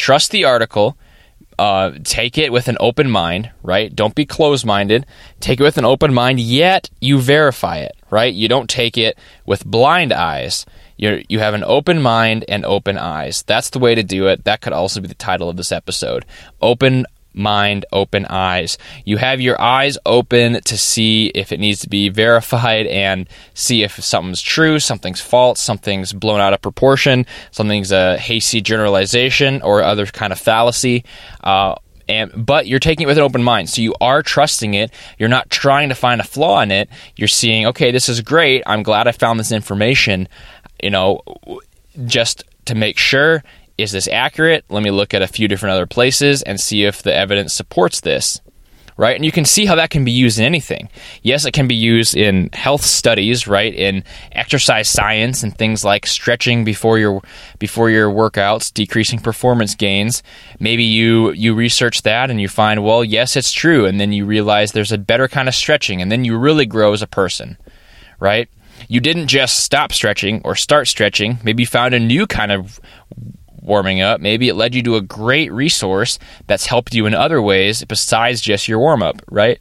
trust 0.00 0.30
the 0.30 0.44
article. 0.44 0.96
Uh, 1.58 1.92
take 2.04 2.38
it 2.38 2.50
with 2.50 2.68
an 2.68 2.76
open 2.80 3.10
mind, 3.10 3.50
right? 3.62 3.94
Don't 3.94 4.14
be 4.14 4.24
closed 4.24 4.64
minded. 4.64 5.04
Take 5.40 5.60
it 5.60 5.62
with 5.62 5.76
an 5.76 5.84
open 5.84 6.14
mind, 6.14 6.40
yet 6.40 6.88
you 7.02 7.20
verify 7.20 7.78
it, 7.78 7.92
right? 8.10 8.32
You 8.32 8.48
don't 8.48 8.70
take 8.70 8.96
it 8.96 9.18
with 9.44 9.66
blind 9.66 10.10
eyes. 10.10 10.64
you 10.96 11.22
you 11.28 11.38
have 11.38 11.52
an 11.52 11.64
open 11.64 12.00
mind 12.00 12.46
and 12.48 12.64
open 12.64 12.96
eyes. 12.96 13.42
That's 13.42 13.68
the 13.70 13.78
way 13.78 13.94
to 13.94 14.02
do 14.02 14.26
it. 14.28 14.44
That 14.44 14.62
could 14.62 14.72
also 14.72 15.02
be 15.02 15.08
the 15.08 15.14
title 15.14 15.50
of 15.50 15.58
this 15.58 15.70
episode. 15.70 16.24
Open 16.62 17.04
mind, 17.32 17.84
open 17.92 18.26
eyes. 18.26 18.78
You 19.04 19.16
have 19.18 19.40
your 19.40 19.60
eyes 19.60 19.98
open 20.04 20.60
to 20.62 20.76
see 20.76 21.26
if 21.28 21.52
it 21.52 21.60
needs 21.60 21.80
to 21.80 21.88
be 21.88 22.08
verified 22.08 22.86
and 22.86 23.28
see 23.54 23.82
if 23.82 24.02
something's 24.02 24.42
true, 24.42 24.78
something's 24.78 25.20
false, 25.20 25.60
something's 25.60 26.12
blown 26.12 26.40
out 26.40 26.52
of 26.52 26.60
proportion, 26.62 27.26
something's 27.50 27.92
a 27.92 28.18
hasty 28.18 28.60
generalization 28.60 29.62
or 29.62 29.82
other 29.82 30.06
kind 30.06 30.32
of 30.32 30.38
fallacy. 30.38 31.04
Uh, 31.42 31.74
and, 32.08 32.44
but 32.44 32.66
you're 32.66 32.80
taking 32.80 33.04
it 33.04 33.06
with 33.06 33.18
an 33.18 33.22
open 33.22 33.42
mind. 33.42 33.70
So 33.70 33.82
you 33.82 33.94
are 34.00 34.22
trusting 34.22 34.74
it. 34.74 34.90
You're 35.18 35.28
not 35.28 35.48
trying 35.48 35.90
to 35.90 35.94
find 35.94 36.20
a 36.20 36.24
flaw 36.24 36.60
in 36.60 36.72
it. 36.72 36.88
You're 37.14 37.28
seeing, 37.28 37.66
okay, 37.66 37.92
this 37.92 38.08
is 38.08 38.20
great. 38.20 38.64
I'm 38.66 38.82
glad 38.82 39.06
I 39.06 39.12
found 39.12 39.38
this 39.38 39.52
information. 39.52 40.28
You 40.82 40.90
know, 40.90 41.20
just 42.06 42.42
to 42.64 42.74
make 42.74 42.98
sure 42.98 43.44
is 43.82 43.92
this 43.92 44.08
accurate? 44.08 44.64
Let 44.68 44.82
me 44.82 44.90
look 44.90 45.14
at 45.14 45.22
a 45.22 45.28
few 45.28 45.48
different 45.48 45.74
other 45.74 45.86
places 45.86 46.42
and 46.42 46.60
see 46.60 46.84
if 46.84 47.02
the 47.02 47.14
evidence 47.14 47.54
supports 47.54 48.00
this. 48.00 48.40
Right? 48.96 49.16
And 49.16 49.24
you 49.24 49.32
can 49.32 49.46
see 49.46 49.64
how 49.64 49.76
that 49.76 49.88
can 49.88 50.04
be 50.04 50.10
used 50.10 50.38
in 50.38 50.44
anything. 50.44 50.90
Yes, 51.22 51.46
it 51.46 51.52
can 51.52 51.66
be 51.66 51.74
used 51.74 52.14
in 52.14 52.50
health 52.52 52.84
studies, 52.84 53.46
right? 53.46 53.72
In 53.72 54.04
exercise 54.32 54.90
science 54.90 55.42
and 55.42 55.56
things 55.56 55.82
like 55.82 56.06
stretching 56.06 56.64
before 56.64 56.98
your 56.98 57.22
before 57.58 57.88
your 57.88 58.10
workouts, 58.10 58.70
decreasing 58.74 59.18
performance 59.18 59.74
gains. 59.74 60.22
Maybe 60.58 60.84
you 60.84 61.32
you 61.32 61.54
research 61.54 62.02
that 62.02 62.30
and 62.30 62.42
you 62.42 62.48
find, 62.48 62.84
well, 62.84 63.02
yes, 63.02 63.36
it's 63.36 63.52
true, 63.52 63.86
and 63.86 63.98
then 63.98 64.12
you 64.12 64.26
realize 64.26 64.72
there's 64.72 64.92
a 64.92 64.98
better 64.98 65.28
kind 65.28 65.48
of 65.48 65.54
stretching 65.54 66.02
and 66.02 66.12
then 66.12 66.26
you 66.26 66.36
really 66.36 66.66
grow 66.66 66.92
as 66.92 67.00
a 67.00 67.06
person. 67.06 67.56
Right? 68.18 68.50
You 68.88 69.00
didn't 69.00 69.28
just 69.28 69.60
stop 69.60 69.92
stretching 69.92 70.42
or 70.44 70.54
start 70.54 70.88
stretching. 70.88 71.38
Maybe 71.42 71.62
you 71.62 71.66
found 71.66 71.94
a 71.94 72.00
new 72.00 72.26
kind 72.26 72.52
of 72.52 72.80
warming 73.60 74.00
up. 74.00 74.20
Maybe 74.20 74.48
it 74.48 74.54
led 74.54 74.74
you 74.74 74.82
to 74.84 74.96
a 74.96 75.02
great 75.02 75.52
resource 75.52 76.18
that's 76.46 76.66
helped 76.66 76.94
you 76.94 77.06
in 77.06 77.14
other 77.14 77.40
ways 77.40 77.84
besides 77.84 78.40
just 78.40 78.68
your 78.68 78.78
warm 78.78 79.02
up, 79.02 79.22
right? 79.30 79.60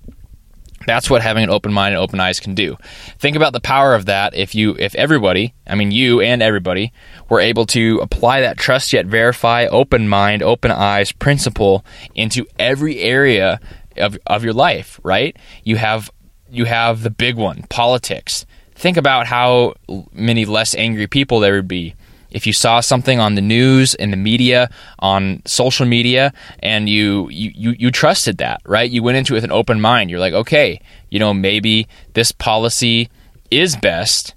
That's 0.86 1.10
what 1.10 1.22
having 1.22 1.44
an 1.44 1.50
open 1.50 1.74
mind 1.74 1.94
and 1.94 2.02
open 2.02 2.20
eyes 2.20 2.40
can 2.40 2.56
do. 2.56 2.78
Think 3.18 3.36
about 3.36 3.54
the 3.54 3.60
power 3.60 3.94
of 3.94 4.06
that 4.06 4.34
if 4.34 4.56
you 4.56 4.76
if 4.80 4.96
everybody, 4.96 5.54
I 5.68 5.76
mean 5.76 5.92
you 5.92 6.22
and 6.22 6.42
everybody, 6.42 6.94
were 7.30 7.42
able 7.42 7.66
to 7.68 8.00
apply 8.02 8.42
that 8.42 8.58
trust 8.58 8.94
yet 8.94 9.06
verify, 9.06 9.66
open 9.66 10.08
mind, 10.08 10.42
open 10.42 10.72
eyes 10.72 11.12
principle 11.12 11.86
into 12.16 12.46
every 12.58 13.00
area 13.00 13.60
of, 13.98 14.18
of 14.26 14.44
your 14.44 14.54
life, 14.54 15.00
right? 15.04 15.36
You 15.64 15.76
have 15.76 16.10
you 16.50 16.66
have 16.66 17.04
the 17.04 17.12
big 17.12 17.36
one, 17.36 17.66
politics. 17.70 18.46
Think 18.74 18.98
about 18.98 19.28
how 19.28 19.74
many 20.14 20.46
less 20.46 20.74
angry 20.74 21.06
people 21.06 21.40
there 21.40 21.54
would 21.54 21.68
be 21.68 21.96
if 22.32 22.46
you 22.46 22.54
saw 22.54 22.80
something 22.80 23.20
on 23.20 23.36
the 23.36 23.42
news 23.42 23.96
in 23.96 24.12
the 24.12 24.18
media 24.18 24.70
on 25.00 25.42
social 25.46 25.86
media 25.86 26.34
and 26.60 26.88
you, 26.88 27.30
you 27.30 27.76
you 27.78 27.92
trusted 27.92 28.38
that 28.38 28.62
right? 28.66 28.90
You 28.90 29.04
went 29.04 29.18
into 29.18 29.34
it 29.34 29.38
with 29.38 29.44
an 29.44 29.52
open 29.52 29.82
mind. 29.82 30.10
You're 30.10 30.20
like 30.20 30.34
okay 30.34 30.82
you 31.10 31.20
know 31.20 31.34
maybe 31.34 31.88
this 32.14 32.32
policy 32.32 33.10
is 33.52 33.76
best 33.76 34.36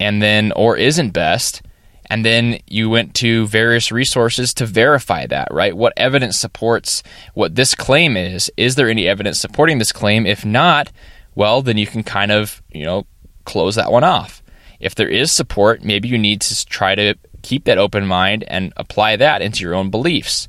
and 0.00 0.22
then 0.22 0.52
or 0.52 0.76
isn't 0.76 1.10
best. 1.10 1.62
And 2.10 2.26
then 2.26 2.58
you 2.66 2.90
went 2.90 3.14
to 3.16 3.46
various 3.46 3.90
resources 3.90 4.52
to 4.54 4.66
verify 4.66 5.26
that 5.26 5.48
right? 5.50 5.74
What 5.74 5.94
evidence 5.96 6.38
supports 6.38 7.02
what 7.34 7.54
this 7.54 7.74
claim 7.74 8.16
is? 8.16 8.50
Is 8.56 8.74
there 8.74 8.90
any 8.90 9.08
evidence 9.08 9.40
supporting 9.40 9.78
this 9.78 9.92
claim? 9.92 10.26
If 10.26 10.44
not 10.44 10.90
well 11.34 11.62
then 11.62 11.78
you 11.78 11.86
can 11.86 12.02
kind 12.02 12.32
of 12.32 12.62
you 12.72 12.84
know 12.84 13.06
close 13.44 13.74
that 13.76 13.90
one 13.90 14.04
off 14.04 14.41
if 14.82 14.94
there 14.94 15.08
is 15.08 15.32
support, 15.32 15.82
maybe 15.82 16.08
you 16.08 16.18
need 16.18 16.40
to 16.42 16.66
try 16.66 16.94
to 16.94 17.14
keep 17.42 17.64
that 17.64 17.78
open 17.78 18.06
mind 18.06 18.44
and 18.48 18.72
apply 18.76 19.16
that 19.16 19.42
into 19.42 19.62
your 19.62 19.74
own 19.74 19.90
beliefs. 19.90 20.48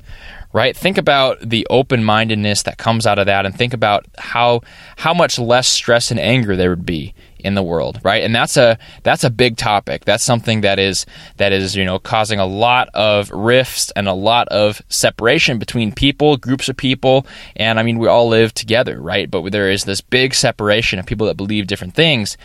Right? 0.52 0.76
Think 0.76 0.98
about 0.98 1.40
the 1.40 1.66
open-mindedness 1.68 2.62
that 2.62 2.78
comes 2.78 3.08
out 3.08 3.18
of 3.18 3.26
that 3.26 3.44
and 3.44 3.52
think 3.56 3.74
about 3.74 4.06
how 4.16 4.60
how 4.96 5.12
much 5.12 5.36
less 5.36 5.66
stress 5.66 6.12
and 6.12 6.20
anger 6.20 6.54
there 6.54 6.70
would 6.70 6.86
be 6.86 7.12
in 7.40 7.54
the 7.54 7.62
world, 7.62 8.00
right? 8.04 8.22
And 8.22 8.34
that's 8.34 8.56
a 8.56 8.78
that's 9.02 9.24
a 9.24 9.30
big 9.30 9.56
topic. 9.56 10.04
That's 10.04 10.24
something 10.24 10.62
that 10.62 10.78
is 10.78 11.06
that 11.36 11.52
is, 11.52 11.76
you 11.76 11.84
know, 11.84 11.98
causing 11.98 12.38
a 12.38 12.46
lot 12.46 12.88
of 12.94 13.32
rifts 13.32 13.90
and 13.96 14.08
a 14.08 14.14
lot 14.14 14.46
of 14.48 14.80
separation 14.88 15.58
between 15.58 15.92
people, 15.92 16.36
groups 16.36 16.68
of 16.68 16.76
people, 16.76 17.26
and 17.56 17.80
I 17.80 17.82
mean 17.82 17.98
we 17.98 18.06
all 18.06 18.28
live 18.28 18.54
together, 18.54 19.00
right? 19.00 19.30
But 19.30 19.50
there 19.52 19.70
is 19.70 19.84
this 19.84 20.00
big 20.00 20.34
separation 20.34 21.00
of 21.00 21.06
people 21.06 21.26
that 21.26 21.36
believe 21.36 21.66
different 21.66 21.94
things 21.94 22.36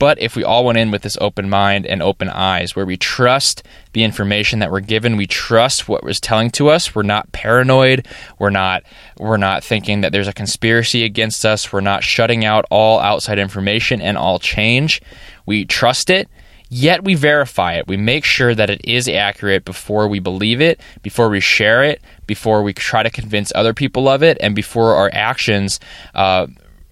but 0.00 0.20
if 0.20 0.34
we 0.34 0.42
all 0.42 0.64
went 0.64 0.78
in 0.78 0.90
with 0.90 1.02
this 1.02 1.18
open 1.20 1.50
mind 1.50 1.86
and 1.86 2.02
open 2.02 2.30
eyes, 2.30 2.74
where 2.74 2.86
we 2.86 2.96
trust 2.96 3.62
the 3.92 4.02
information 4.02 4.58
that 4.58 4.72
we're 4.72 4.80
given, 4.80 5.18
we 5.18 5.26
trust 5.26 5.88
what 5.88 6.02
was 6.02 6.18
telling 6.18 6.50
to 6.52 6.70
us, 6.70 6.94
we're 6.94 7.02
not 7.02 7.30
paranoid, 7.32 8.08
we're 8.38 8.48
not 8.48 8.82
we're 9.18 9.36
not 9.36 9.62
thinking 9.62 10.00
that 10.00 10.10
there's 10.10 10.26
a 10.26 10.32
conspiracy 10.32 11.04
against 11.04 11.44
us, 11.44 11.70
we're 11.70 11.82
not 11.82 12.02
shutting 12.02 12.46
out 12.46 12.64
all 12.70 12.98
outside 12.98 13.38
information 13.38 14.00
and 14.00 14.16
all 14.16 14.38
change. 14.38 15.02
We 15.44 15.66
trust 15.66 16.08
it, 16.08 16.28
Yet 16.72 17.02
we 17.02 17.16
verify 17.16 17.74
it. 17.74 17.88
We 17.88 17.96
make 17.96 18.24
sure 18.24 18.54
that 18.54 18.70
it 18.70 18.80
is 18.84 19.08
accurate 19.08 19.64
before 19.64 20.06
we 20.06 20.20
believe 20.20 20.60
it, 20.60 20.80
before 21.02 21.28
we 21.28 21.40
share 21.40 21.82
it, 21.82 22.00
before 22.28 22.62
we 22.62 22.72
try 22.72 23.02
to 23.02 23.10
convince 23.10 23.50
other 23.56 23.74
people 23.74 24.08
of 24.08 24.22
it, 24.22 24.38
and 24.40 24.54
before 24.54 24.94
our 24.94 25.10
actions 25.12 25.80
uh, 26.14 26.46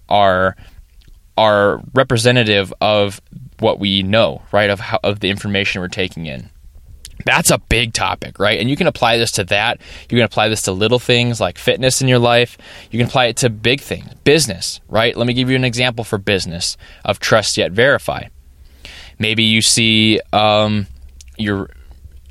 are 0.09 0.57
are 1.39 1.81
representative 1.93 2.73
of 2.81 3.21
what 3.59 3.79
we 3.79 4.03
know, 4.03 4.41
right? 4.51 4.69
Of 4.69 4.81
how, 4.81 4.99
of 5.05 5.21
the 5.21 5.29
information 5.29 5.81
we're 5.81 5.87
taking 5.87 6.25
in. 6.25 6.49
That's 7.23 7.49
a 7.49 7.57
big 7.57 7.93
topic, 7.93 8.39
right? 8.39 8.59
And 8.59 8.69
you 8.69 8.75
can 8.75 8.87
apply 8.87 9.17
this 9.17 9.31
to 9.33 9.45
that. 9.45 9.79
You 10.09 10.17
can 10.17 10.25
apply 10.25 10.49
this 10.49 10.63
to 10.63 10.73
little 10.73 10.99
things 10.99 11.39
like 11.39 11.57
fitness 11.57 12.01
in 12.01 12.09
your 12.09 12.19
life. 12.19 12.57
You 12.91 12.99
can 12.99 13.07
apply 13.07 13.27
it 13.27 13.37
to 13.37 13.49
big 13.49 13.79
things, 13.79 14.13
business, 14.25 14.81
right? 14.89 15.15
Let 15.15 15.27
me 15.27 15.33
give 15.33 15.49
you 15.49 15.55
an 15.55 15.63
example 15.63 16.03
for 16.03 16.17
business 16.17 16.75
of 17.05 17.19
trust 17.19 17.57
yet 17.57 17.71
verify. 17.71 18.25
Maybe 19.17 19.43
you 19.43 19.61
see 19.61 20.19
um, 20.33 20.87
you're 21.37 21.69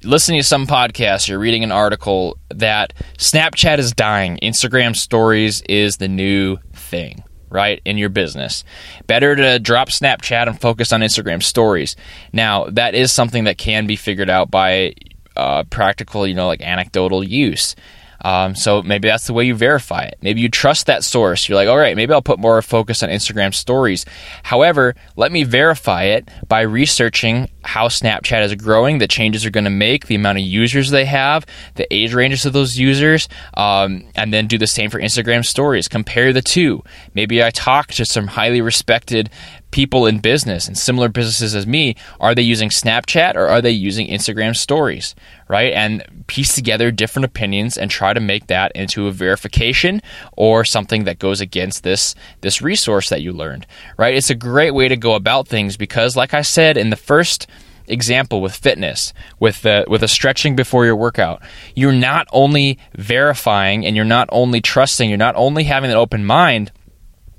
listening 0.05 0.41
to 0.41 0.47
some 0.47 0.67
podcast, 0.67 1.29
you're 1.29 1.39
reading 1.39 1.65
an 1.65 1.73
article 1.73 2.37
that 2.51 2.93
Snapchat 3.17 3.79
is 3.79 3.93
dying, 3.93 4.39
Instagram 4.43 4.95
stories 4.95 5.63
is 5.63 5.97
the 5.97 6.09
new 6.09 6.59
thing 6.75 7.25
right, 7.51 7.81
in 7.85 7.99
your 7.99 8.09
business. 8.09 8.65
Better 9.07 9.37
to 9.37 9.59
drop 9.59 9.89
Snapchat 9.89 10.47
and 10.47 10.61
focus 10.61 10.93
on 10.93 11.01
Instagram 11.01 11.43
stories. 11.43 11.97
Now, 12.33 12.67
that 12.71 12.95
is 12.95 13.13
something 13.13 13.45
that 13.45 13.59
can 13.59 13.87
be 13.87 13.97
figured 13.97 14.31
out 14.31 14.51
by 14.51 14.95
uh, 15.37 15.65
practical, 15.65 16.27
you 16.27 16.35
know, 16.35 16.47
like 16.47 16.61
anecdotal 16.61 17.23
use. 17.23 17.77
Um, 18.21 18.55
so 18.55 18.83
maybe 18.83 19.09
that's 19.09 19.27
the 19.27 19.33
way 19.33 19.45
you 19.45 19.55
verify 19.55 20.03
it. 20.03 20.19
Maybe 20.23 20.41
you 20.41 20.49
trust 20.49 20.87
that 20.87 21.05
source. 21.05 21.49
You're 21.49 21.57
like, 21.57 21.69
all 21.69 21.79
right, 21.79 21.97
maybe 21.97 22.13
I'll 22.13 22.23
put 22.23 22.39
more 22.39 22.61
focus 22.63 23.03
on 23.03 23.09
Instagram 23.09 23.55
stories. 23.55 24.05
However, 24.43 24.95
let 25.17 25.31
me 25.33 25.45
verify 25.45 26.05
it 26.05 26.29
by 26.49 26.63
researching 26.63 27.49
how 27.63 27.89
Snapchat 27.89 28.43
is 28.45 28.55
growing, 28.55 28.99
the 28.99 29.07
changes 29.07 29.45
are 29.45 29.51
going 29.51 29.65
to 29.65 29.71
make, 29.71 30.07
the 30.07 30.15
amount 30.15 30.39
of 30.39 30.45
users 30.45 30.91
they 30.91 31.05
have, 31.05 31.45
the 31.75 31.93
age 31.95 32.15
ranges 32.15 32.47
of 32.47 32.53
those 32.53 32.79
users, 32.79 33.29
um, 33.55 34.05
and 34.17 34.33
then 34.33 34.47
do 34.47 34.59
the 34.59 34.67
same 34.67 34.91
for 34.91 34.99
Instagram 34.99 35.45
stories. 35.45 35.87
Compare 35.87 36.33
the 36.33 36.43
two. 36.43 36.83
Maybe 37.15 37.43
I 37.43 37.51
talk 37.51 37.89
to 37.89 38.05
some 38.05 38.27
highly 38.27 38.61
respected 38.61 39.31
people 39.71 40.07
in 40.07 40.19
business 40.19 40.67
and 40.67 40.79
similar 40.79 41.09
businesses 41.09 41.55
as 41.55 41.67
me 41.67 41.95
are 42.21 42.35
they 42.35 42.43
using 42.43 42.71
snapchat 42.71 43.35
or 43.35 43.47
are 43.49 43.61
they 43.61 43.71
using 43.71 44.09
instagram 44.09 44.57
stories 44.57 45.15
right 45.49 45.73
and 45.73 46.25
piece 46.27 46.55
together 46.55 46.91
different 46.91 47.25
opinions 47.25 47.77
and 47.77 47.91
try 47.91 48.13
to 48.13 48.21
make 48.21 48.47
that 48.47 48.71
into 48.75 49.07
a 49.07 49.13
verification 49.13 50.01
or 50.37 50.65
something 50.65 51.05
that 51.05 51.19
goes 51.19 51.41
against 51.41 51.83
this 51.83 52.15
this 52.43 52.63
resource 52.63 53.09
that 53.09 53.23
you 53.23 53.33
learned 53.33 53.67
right? 53.97 54.15
It's 54.15 54.31
a 54.31 54.35
great 54.35 54.73
way 54.73 54.89
to 54.89 54.97
go 54.97 55.15
about 55.15 55.49
things 55.49 55.77
because 55.77 56.17
like 56.17 56.35
i 56.35 56.43
said 56.43 56.77
in 56.77 56.91
the 56.91 56.97
first 56.97 57.47
example 57.87 58.41
with 58.41 58.55
fitness 58.55 59.13
with 59.41 59.63
the 59.63 59.85
with 59.89 60.03
a 60.03 60.09
stretching 60.09 60.55
before 60.55 60.85
your 60.85 60.97
workout 60.97 61.43
you're 61.75 61.93
not 61.93 62.29
only 62.33 62.79
verifying 62.97 63.87
and 63.87 63.97
you're 63.97 64.05
not 64.05 64.29
only 64.31 64.61
trusting 64.61 65.09
you're 65.09 65.19
not 65.19 65.35
only 65.37 65.65
having 65.65 65.91
an 65.91 65.97
open 65.97 66.25
mind 66.25 66.71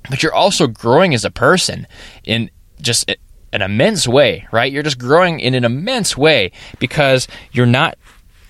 but 0.08 0.22
you're 0.22 0.34
also 0.34 0.66
growing 0.66 1.14
as 1.14 1.24
a 1.24 1.30
person 1.30 1.86
in 2.24 2.50
just 2.80 3.14
an 3.52 3.62
immense 3.62 4.06
way, 4.06 4.46
right? 4.52 4.72
You're 4.72 4.82
just 4.82 4.98
growing 4.98 5.40
in 5.40 5.54
an 5.54 5.64
immense 5.64 6.16
way 6.16 6.52
because 6.78 7.28
you're 7.52 7.66
not 7.66 7.96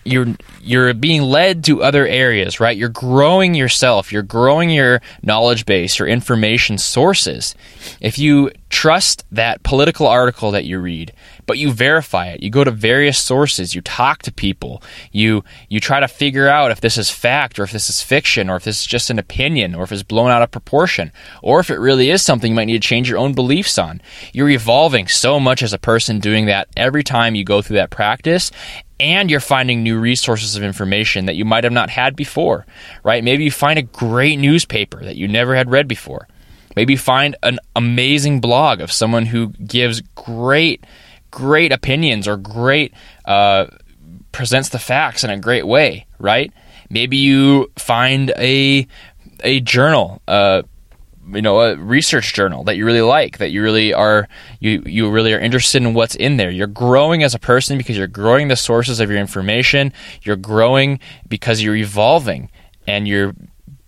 you're 0.04 0.34
you're 0.60 0.92
being 0.94 1.22
led 1.22 1.64
to 1.64 1.82
other 1.82 2.06
areas, 2.06 2.60
right? 2.60 2.76
You're 2.76 2.88
growing 2.88 3.54
yourself, 3.54 4.12
you're 4.12 4.22
growing 4.22 4.70
your 4.70 5.00
knowledge 5.22 5.66
base, 5.66 5.98
your 5.98 6.08
information 6.08 6.78
sources. 6.78 7.54
If 8.00 8.18
you 8.18 8.50
trust 8.68 9.24
that 9.32 9.62
political 9.62 10.06
article 10.06 10.52
that 10.52 10.64
you 10.64 10.78
read, 10.78 11.12
but 11.46 11.58
you 11.58 11.72
verify 11.72 12.28
it, 12.28 12.42
you 12.42 12.50
go 12.50 12.62
to 12.62 12.70
various 12.70 13.18
sources, 13.18 13.74
you 13.74 13.80
talk 13.80 14.22
to 14.22 14.32
people, 14.32 14.82
you 15.10 15.42
you 15.68 15.80
try 15.80 15.98
to 15.98 16.06
figure 16.06 16.48
out 16.48 16.70
if 16.70 16.80
this 16.80 16.96
is 16.96 17.10
fact 17.10 17.58
or 17.58 17.64
if 17.64 17.72
this 17.72 17.88
is 17.88 18.02
fiction 18.02 18.48
or 18.48 18.56
if 18.56 18.64
this 18.64 18.80
is 18.80 18.86
just 18.86 19.10
an 19.10 19.18
opinion 19.18 19.74
or 19.74 19.82
if 19.82 19.92
it's 19.92 20.02
blown 20.02 20.30
out 20.30 20.42
of 20.42 20.50
proportion 20.50 21.10
or 21.42 21.58
if 21.60 21.70
it 21.70 21.78
really 21.78 22.10
is 22.10 22.22
something 22.22 22.52
you 22.52 22.56
might 22.56 22.66
need 22.66 22.80
to 22.80 22.88
change 22.88 23.08
your 23.08 23.18
own 23.18 23.34
beliefs 23.34 23.78
on. 23.78 24.00
You're 24.32 24.50
evolving 24.50 25.08
so 25.08 25.40
much 25.40 25.62
as 25.62 25.72
a 25.72 25.78
person 25.78 26.20
doing 26.20 26.46
that 26.46 26.68
every 26.76 27.02
time 27.02 27.34
you 27.34 27.44
go 27.44 27.62
through 27.62 27.76
that 27.76 27.90
practice 27.90 28.52
and 29.00 29.30
you're 29.30 29.40
finding 29.40 29.82
new 29.82 29.98
resources 29.98 30.49
of 30.56 30.62
information 30.62 31.26
that 31.26 31.36
you 31.36 31.44
might 31.44 31.64
have 31.64 31.72
not 31.72 31.90
had 31.90 32.16
before, 32.16 32.66
right? 33.02 33.22
Maybe 33.22 33.44
you 33.44 33.50
find 33.50 33.78
a 33.78 33.82
great 33.82 34.36
newspaper 34.38 35.04
that 35.04 35.16
you 35.16 35.28
never 35.28 35.54
had 35.54 35.70
read 35.70 35.88
before. 35.88 36.28
Maybe 36.76 36.96
find 36.96 37.36
an 37.42 37.58
amazing 37.74 38.40
blog 38.40 38.80
of 38.80 38.92
someone 38.92 39.26
who 39.26 39.48
gives 39.48 40.00
great, 40.14 40.84
great 41.30 41.72
opinions 41.72 42.28
or 42.28 42.36
great, 42.36 42.94
uh, 43.24 43.66
presents 44.32 44.68
the 44.68 44.78
facts 44.78 45.24
in 45.24 45.30
a 45.30 45.38
great 45.38 45.66
way, 45.66 46.06
right? 46.18 46.52
Maybe 46.88 47.16
you 47.16 47.70
find 47.76 48.30
a, 48.36 48.86
a 49.42 49.60
journal, 49.60 50.22
uh, 50.28 50.62
you 51.32 51.42
know 51.42 51.60
a 51.60 51.76
research 51.76 52.34
journal 52.34 52.64
that 52.64 52.76
you 52.76 52.84
really 52.84 53.00
like 53.00 53.38
that 53.38 53.50
you 53.50 53.62
really 53.62 53.92
are 53.92 54.28
you 54.58 54.82
you 54.86 55.10
really 55.10 55.32
are 55.32 55.38
interested 55.38 55.82
in 55.82 55.94
what's 55.94 56.14
in 56.14 56.36
there. 56.36 56.50
You're 56.50 56.66
growing 56.66 57.22
as 57.22 57.34
a 57.34 57.38
person 57.38 57.78
because 57.78 57.96
you're 57.96 58.06
growing 58.06 58.48
the 58.48 58.56
sources 58.56 59.00
of 59.00 59.10
your 59.10 59.18
information. 59.18 59.92
You're 60.22 60.36
growing 60.36 61.00
because 61.28 61.62
you're 61.62 61.76
evolving 61.76 62.50
and 62.86 63.06
you're 63.06 63.34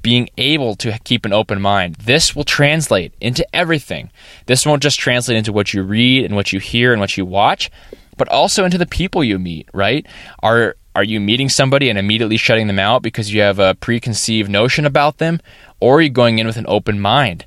being 0.02 0.28
able 0.36 0.74
to 0.74 0.98
keep 1.04 1.24
an 1.24 1.32
open 1.32 1.60
mind. 1.60 1.94
This 1.96 2.34
will 2.34 2.44
translate 2.44 3.14
into 3.20 3.46
everything. 3.54 4.10
This 4.46 4.66
won't 4.66 4.82
just 4.82 4.98
translate 4.98 5.38
into 5.38 5.52
what 5.52 5.72
you 5.72 5.82
read 5.82 6.24
and 6.24 6.34
what 6.34 6.52
you 6.52 6.58
hear 6.58 6.92
and 6.92 7.00
what 7.00 7.16
you 7.16 7.24
watch 7.24 7.70
but 8.16 8.28
also 8.28 8.64
into 8.64 8.78
the 8.78 8.86
people 8.86 9.24
you 9.24 9.38
meet 9.38 9.68
right? 9.72 10.06
Are 10.42 10.76
are 10.94 11.04
you 11.04 11.20
meeting 11.20 11.48
somebody 11.48 11.88
and 11.88 11.98
immediately 11.98 12.36
shutting 12.36 12.66
them 12.66 12.78
out 12.78 13.02
because 13.02 13.32
you 13.32 13.40
have 13.40 13.58
a 13.58 13.74
preconceived 13.74 14.50
notion 14.50 14.84
about 14.84 15.18
them 15.18 15.40
or 15.82 16.00
you're 16.00 16.10
going 16.10 16.38
in 16.38 16.46
with 16.46 16.56
an 16.56 16.66
open 16.68 17.00
mind? 17.00 17.44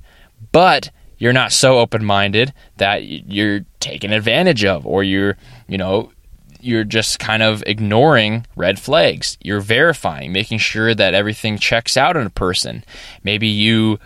But 0.51 0.91
you're 1.17 1.33
not 1.33 1.51
so 1.51 1.79
open 1.79 2.03
minded 2.03 2.53
that 2.77 3.03
you're 3.03 3.61
taken 3.79 4.11
advantage 4.11 4.65
of, 4.65 4.85
or 4.85 5.03
you're, 5.03 5.37
you 5.67 5.77
know, 5.77 6.11
you're 6.59 6.83
just 6.83 7.19
kind 7.19 7.43
of 7.43 7.63
ignoring 7.65 8.45
red 8.55 8.79
flags. 8.79 9.37
You're 9.41 9.61
verifying, 9.61 10.33
making 10.33 10.57
sure 10.57 10.93
that 10.93 11.13
everything 11.13 11.57
checks 11.57 11.95
out 11.95 12.17
in 12.17 12.25
a 12.25 12.31
person. 12.31 12.83
Maybe 13.23 13.47
you 13.47 13.99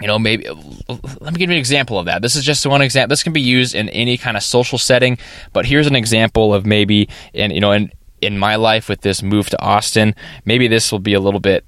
you 0.00 0.06
know, 0.06 0.18
maybe 0.18 0.46
let 0.88 1.32
me 1.32 1.38
give 1.38 1.48
you 1.48 1.54
an 1.54 1.58
example 1.58 1.98
of 1.98 2.04
that. 2.04 2.20
This 2.20 2.36
is 2.36 2.44
just 2.44 2.66
one 2.66 2.82
example. 2.82 3.08
This 3.08 3.22
can 3.22 3.32
be 3.32 3.40
used 3.40 3.74
in 3.74 3.88
any 3.88 4.18
kind 4.18 4.36
of 4.36 4.42
social 4.42 4.76
setting, 4.76 5.16
but 5.54 5.64
here's 5.64 5.86
an 5.86 5.96
example 5.96 6.52
of 6.52 6.66
maybe 6.66 7.08
in 7.32 7.50
you 7.50 7.60
know 7.60 7.72
in 7.72 7.90
in 8.20 8.38
my 8.38 8.56
life 8.56 8.88
with 8.88 9.00
this 9.00 9.22
move 9.22 9.48
to 9.50 9.62
Austin. 9.62 10.14
Maybe 10.44 10.68
this 10.68 10.92
will 10.92 10.98
be 10.98 11.14
a 11.14 11.20
little 11.20 11.40
bit 11.40 11.64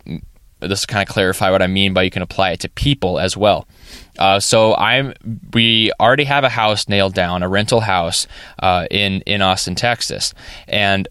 this 0.60 0.86
kind 0.86 1.06
of 1.08 1.12
clarify 1.12 1.50
what 1.50 1.62
I 1.62 1.66
mean 1.66 1.94
by 1.94 2.02
you 2.02 2.10
can 2.10 2.22
apply 2.22 2.50
it 2.50 2.60
to 2.60 2.68
people 2.68 3.18
as 3.18 3.36
well. 3.36 3.66
Uh, 4.18 4.40
so 4.40 4.74
I'm 4.74 5.14
we 5.52 5.92
already 6.00 6.24
have 6.24 6.44
a 6.44 6.48
house 6.48 6.88
nailed 6.88 7.14
down, 7.14 7.42
a 7.42 7.48
rental 7.48 7.80
house 7.80 8.26
uh, 8.58 8.86
in 8.90 9.22
in 9.22 9.42
Austin, 9.42 9.74
Texas, 9.74 10.34
and 10.66 11.08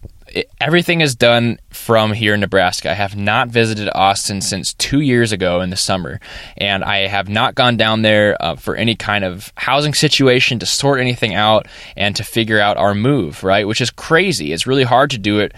everything 0.60 1.02
is 1.02 1.16
done 1.16 1.58
from 1.70 2.12
here 2.14 2.34
in 2.34 2.40
Nebraska. 2.40 2.92
I 2.92 2.96
have 2.96 3.16
not 3.16 3.48
visited 3.48 3.90
Austin 3.96 4.42
since 4.42 4.74
two 4.74 5.00
years 5.00 5.32
ago 5.32 5.62
in 5.62 5.70
the 5.70 5.78
summer, 5.78 6.20
and 6.58 6.84
I 6.84 7.08
have 7.08 7.30
not 7.30 7.56
gone 7.56 7.78
down 7.78 8.02
there 8.02 8.36
uh, 8.42 8.56
for 8.56 8.76
any 8.76 8.96
kind 8.96 9.24
of 9.24 9.52
housing 9.56 9.94
situation 9.94 10.60
to 10.60 10.66
sort 10.66 11.00
anything 11.00 11.34
out 11.34 11.68
and 11.96 12.16
to 12.16 12.24
figure 12.24 12.60
out 12.60 12.78
our 12.78 12.94
move. 12.94 13.44
Right, 13.44 13.68
which 13.68 13.82
is 13.82 13.90
crazy. 13.90 14.52
It's 14.52 14.68
really 14.68 14.84
hard 14.84 15.12
to 15.12 15.18
do 15.18 15.40
it 15.40 15.54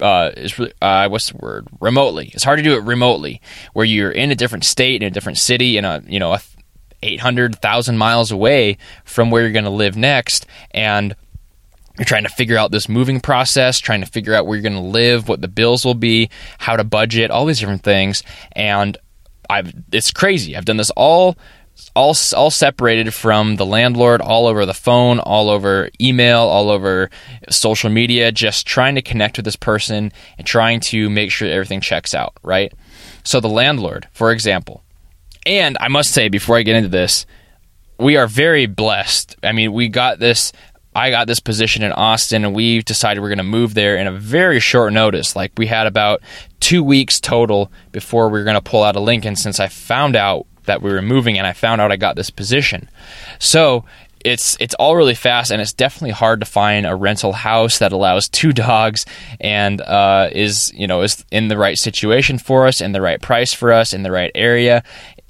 uh, 0.00 0.30
is 0.36 0.58
really, 0.58 0.72
uh, 0.80 1.08
what's 1.08 1.30
the 1.30 1.38
word? 1.38 1.68
Remotely. 1.80 2.30
It's 2.34 2.44
hard 2.44 2.58
to 2.58 2.62
do 2.62 2.74
it 2.74 2.82
remotely, 2.84 3.40
where 3.72 3.84
you're 3.84 4.10
in 4.10 4.30
a 4.30 4.34
different 4.34 4.64
state, 4.64 5.02
in 5.02 5.08
a 5.08 5.10
different 5.10 5.38
city, 5.38 5.76
in 5.76 5.84
a 5.84 6.02
you 6.06 6.18
know 6.18 6.34
a 6.34 6.40
800,000 7.02 7.96
miles 7.96 8.32
away 8.32 8.76
from 9.04 9.30
where 9.30 9.42
you're 9.42 9.52
going 9.52 9.64
to 9.64 9.70
live 9.70 9.96
next, 9.96 10.46
and 10.72 11.14
you're 11.96 12.04
trying 12.04 12.24
to 12.24 12.28
figure 12.28 12.56
out 12.56 12.70
this 12.70 12.88
moving 12.88 13.20
process, 13.20 13.78
trying 13.78 14.00
to 14.00 14.06
figure 14.06 14.34
out 14.34 14.46
where 14.46 14.56
you're 14.56 14.68
going 14.68 14.82
to 14.82 14.88
live, 14.88 15.28
what 15.28 15.40
the 15.40 15.48
bills 15.48 15.84
will 15.84 15.94
be, 15.94 16.30
how 16.58 16.76
to 16.76 16.84
budget, 16.84 17.30
all 17.30 17.46
these 17.46 17.60
different 17.60 17.82
things, 17.82 18.22
and 18.52 18.96
I've 19.50 19.72
it's 19.92 20.10
crazy. 20.10 20.56
I've 20.56 20.64
done 20.64 20.76
this 20.76 20.90
all 20.90 21.36
all 21.94 22.16
all 22.36 22.50
separated 22.50 23.12
from 23.12 23.56
the 23.56 23.66
landlord 23.66 24.20
all 24.20 24.46
over 24.46 24.64
the 24.64 24.74
phone 24.74 25.18
all 25.18 25.48
over 25.48 25.90
email 26.00 26.40
all 26.40 26.70
over 26.70 27.10
social 27.50 27.90
media 27.90 28.30
just 28.30 28.66
trying 28.66 28.94
to 28.94 29.02
connect 29.02 29.36
with 29.36 29.44
this 29.44 29.56
person 29.56 30.12
and 30.36 30.46
trying 30.46 30.80
to 30.80 31.10
make 31.10 31.30
sure 31.30 31.48
everything 31.48 31.80
checks 31.80 32.14
out 32.14 32.34
right 32.42 32.72
so 33.24 33.40
the 33.40 33.48
landlord 33.48 34.08
for 34.12 34.32
example 34.32 34.82
and 35.46 35.76
i 35.80 35.88
must 35.88 36.12
say 36.12 36.28
before 36.28 36.56
i 36.56 36.62
get 36.62 36.76
into 36.76 36.88
this 36.88 37.26
we 37.98 38.16
are 38.16 38.26
very 38.26 38.66
blessed 38.66 39.36
i 39.42 39.52
mean 39.52 39.72
we 39.72 39.88
got 39.88 40.18
this 40.18 40.52
I 40.94 41.10
got 41.10 41.28
this 41.28 41.38
position 41.38 41.84
in 41.84 41.92
Austin 41.92 42.44
and 42.44 42.54
we 42.56 42.82
decided 42.82 43.20
we're 43.20 43.28
going 43.28 43.38
to 43.38 43.44
move 43.44 43.74
there 43.74 43.96
in 43.96 44.08
a 44.08 44.12
very 44.12 44.58
short 44.58 44.92
notice. 44.92 45.36
Like 45.36 45.52
we 45.56 45.66
had 45.66 45.86
about 45.86 46.22
two 46.58 46.82
weeks 46.82 47.20
total 47.20 47.70
before 47.92 48.28
we 48.28 48.38
were 48.40 48.44
going 48.44 48.54
to 48.54 48.60
pull 48.60 48.82
out 48.82 48.96
of 48.96 49.02
Lincoln 49.02 49.36
since 49.36 49.60
I 49.60 49.68
found 49.68 50.16
out 50.16 50.46
that 50.68 50.80
we 50.80 50.92
were 50.92 51.02
moving 51.02 51.36
and 51.36 51.46
I 51.46 51.52
found 51.52 51.80
out 51.80 51.92
I 51.92 51.96
got 51.96 52.16
this 52.16 52.30
position. 52.30 52.88
So 53.38 53.84
it's 54.24 54.56
it's 54.60 54.74
all 54.74 54.96
really 54.96 55.14
fast, 55.14 55.50
and 55.50 55.60
it's 55.60 55.72
definitely 55.72 56.10
hard 56.10 56.40
to 56.40 56.46
find 56.46 56.86
a 56.86 56.94
rental 56.94 57.32
house 57.32 57.78
that 57.78 57.92
allows 57.92 58.28
two 58.28 58.52
dogs 58.68 59.06
and 59.40 59.80
uh, 59.80 60.28
is 60.32 60.72
you 60.74 60.86
know 60.86 61.02
is 61.02 61.24
in 61.30 61.48
the 61.48 61.58
right 61.58 61.78
situation 61.78 62.38
for 62.38 62.66
us, 62.66 62.80
in 62.80 62.92
the 62.92 63.00
right 63.00 63.20
price 63.20 63.52
for 63.52 63.72
us, 63.72 63.92
in 63.92 64.02
the 64.02 64.10
right 64.10 64.30
area. 64.34 64.82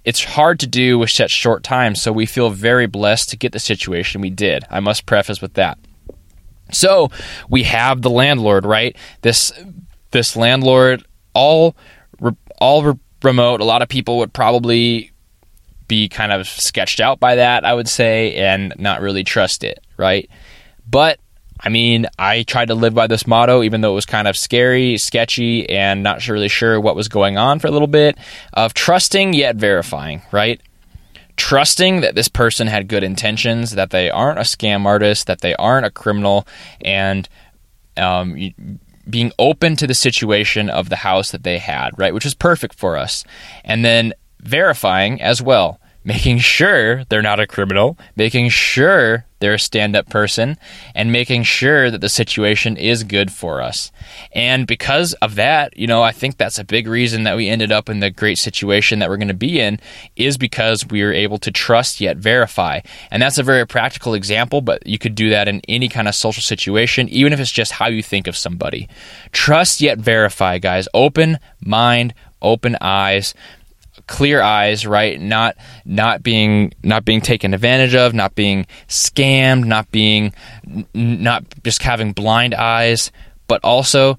It's 0.04 0.24
hard 0.24 0.60
to 0.60 0.66
do 0.66 0.98
with 0.98 1.10
such 1.10 1.30
short 1.30 1.62
time, 1.62 1.94
so 1.94 2.12
we 2.12 2.24
feel 2.24 2.48
very 2.48 2.86
blessed 2.86 3.28
to 3.30 3.36
get 3.36 3.52
the 3.52 3.58
situation 3.58 4.20
we 4.20 4.30
did. 4.30 4.64
I 4.70 4.80
must 4.80 5.04
preface 5.04 5.42
with 5.42 5.54
that. 5.54 5.78
So 6.72 7.10
we 7.48 7.64
have 7.64 8.00
the 8.00 8.10
landlord, 8.10 8.64
right? 8.64 8.96
This 9.22 9.52
this 10.10 10.34
landlord, 10.36 11.04
all 11.34 11.76
all 12.58 12.82
re- 12.82 12.98
remote. 13.22 13.60
A 13.60 13.64
lot 13.64 13.82
of 13.82 13.88
people 13.88 14.18
would 14.18 14.32
probably 14.32 15.12
be 15.88 16.08
kind 16.08 16.32
of 16.32 16.46
sketched 16.46 17.00
out 17.00 17.18
by 17.18 17.36
that, 17.36 17.64
I 17.64 17.74
would 17.74 17.88
say, 17.88 18.34
and 18.36 18.74
not 18.78 19.00
really 19.00 19.24
trust 19.24 19.64
it, 19.64 19.82
right? 19.96 20.30
But 20.88 21.18
I 21.60 21.70
mean, 21.70 22.06
I 22.18 22.44
tried 22.44 22.68
to 22.68 22.74
live 22.74 22.94
by 22.94 23.08
this 23.08 23.26
motto, 23.26 23.62
even 23.62 23.80
though 23.80 23.92
it 23.92 23.96
was 23.96 24.06
kind 24.06 24.28
of 24.28 24.36
scary, 24.36 24.96
sketchy, 24.96 25.68
and 25.68 26.02
not 26.02 26.26
really 26.28 26.48
sure 26.48 26.80
what 26.80 26.94
was 26.94 27.08
going 27.08 27.36
on 27.36 27.58
for 27.58 27.66
a 27.66 27.70
little 27.70 27.88
bit, 27.88 28.16
of 28.52 28.74
trusting 28.74 29.32
yet 29.32 29.56
verifying, 29.56 30.22
right? 30.30 30.60
Trusting 31.36 32.00
that 32.02 32.14
this 32.14 32.28
person 32.28 32.68
had 32.68 32.86
good 32.86 33.02
intentions, 33.02 33.72
that 33.72 33.90
they 33.90 34.08
aren't 34.08 34.38
a 34.38 34.42
scam 34.42 34.86
artist, 34.86 35.26
that 35.26 35.40
they 35.40 35.54
aren't 35.56 35.86
a 35.86 35.90
criminal, 35.90 36.46
and 36.80 37.28
um, 37.96 38.54
being 39.10 39.32
open 39.38 39.74
to 39.76 39.86
the 39.86 39.94
situation 39.94 40.70
of 40.70 40.88
the 40.88 40.96
house 40.96 41.32
that 41.32 41.42
they 41.42 41.58
had, 41.58 41.90
right? 41.98 42.14
Which 42.14 42.26
is 42.26 42.34
perfect 42.34 42.74
for 42.74 42.96
us. 42.96 43.24
And 43.64 43.84
then 43.84 44.12
verifying 44.40 45.20
as 45.20 45.42
well, 45.42 45.80
making 46.04 46.38
sure 46.38 47.04
they're 47.04 47.20
not 47.20 47.40
a 47.40 47.46
criminal, 47.46 47.98
making 48.16 48.48
sure 48.48 49.26
they're 49.40 49.54
a 49.54 49.58
stand 49.58 49.94
up 49.94 50.08
person, 50.08 50.56
and 50.94 51.12
making 51.12 51.42
sure 51.42 51.90
that 51.90 52.00
the 52.00 52.08
situation 52.08 52.76
is 52.76 53.04
good 53.04 53.30
for 53.30 53.60
us. 53.60 53.92
And 54.32 54.66
because 54.66 55.12
of 55.14 55.34
that, 55.36 55.76
you 55.76 55.86
know, 55.86 56.02
I 56.02 56.12
think 56.12 56.36
that's 56.36 56.58
a 56.58 56.64
big 56.64 56.88
reason 56.88 57.24
that 57.24 57.36
we 57.36 57.48
ended 57.48 57.70
up 57.70 57.88
in 57.88 58.00
the 58.00 58.10
great 58.10 58.38
situation 58.38 58.98
that 58.98 59.08
we're 59.08 59.16
going 59.16 59.28
to 59.28 59.34
be 59.34 59.60
in 59.60 59.78
is 60.16 60.38
because 60.38 60.86
we 60.86 61.02
are 61.02 61.12
able 61.12 61.38
to 61.38 61.50
trust 61.50 62.00
yet 62.00 62.16
verify. 62.16 62.80
And 63.10 63.22
that's 63.22 63.38
a 63.38 63.42
very 63.42 63.66
practical 63.66 64.14
example, 64.14 64.60
but 64.60 64.86
you 64.86 64.98
could 64.98 65.14
do 65.14 65.30
that 65.30 65.46
in 65.46 65.60
any 65.68 65.88
kind 65.88 66.08
of 66.08 66.14
social 66.14 66.42
situation, 66.42 67.08
even 67.10 67.32
if 67.32 67.38
it's 67.38 67.52
just 67.52 67.72
how 67.72 67.88
you 67.88 68.02
think 68.02 68.26
of 68.26 68.36
somebody. 68.36 68.88
Trust 69.32 69.80
yet 69.80 69.98
verify, 69.98 70.58
guys. 70.58 70.88
Open 70.94 71.38
mind, 71.60 72.14
open 72.40 72.76
eyes 72.80 73.34
clear 74.08 74.42
eyes, 74.42 74.84
right? 74.84 75.20
Not 75.20 75.56
not 75.84 76.24
being 76.24 76.72
not 76.82 77.04
being 77.04 77.20
taken 77.20 77.54
advantage 77.54 77.94
of, 77.94 78.14
not 78.14 78.34
being 78.34 78.66
scammed, 78.88 79.64
not 79.64 79.92
being 79.92 80.34
not 80.92 81.44
just 81.62 81.82
having 81.82 82.12
blind 82.12 82.54
eyes, 82.54 83.12
but 83.46 83.60
also 83.62 84.12
uh, 84.12 84.16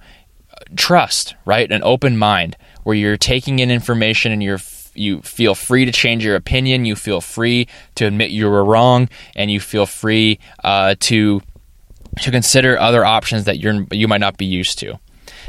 trust, 0.77 1.35
right? 1.43 1.69
An 1.69 1.81
open 1.83 2.17
mind 2.17 2.55
where 2.83 2.95
you're 2.95 3.17
taking 3.17 3.59
in 3.59 3.69
information 3.69 4.31
and 4.31 4.41
you're 4.41 4.59
you 4.95 5.21
feel 5.21 5.55
free 5.55 5.85
to 5.85 5.91
change 5.91 6.23
your 6.23 6.35
opinion, 6.35 6.85
you 6.85 6.95
feel 6.95 7.21
free 7.21 7.67
to 7.95 8.05
admit 8.05 8.31
you 8.31 8.49
were 8.49 8.63
wrong, 8.63 9.09
and 9.35 9.51
you 9.51 9.59
feel 9.59 9.85
free 9.85 10.39
uh, 10.63 10.95
to 11.01 11.41
to 12.21 12.31
consider 12.31 12.79
other 12.79 13.03
options 13.03 13.43
that 13.45 13.59
you're 13.59 13.85
you 13.91 14.07
might 14.07 14.21
not 14.21 14.37
be 14.37 14.45
used 14.45 14.79
to 14.79 14.99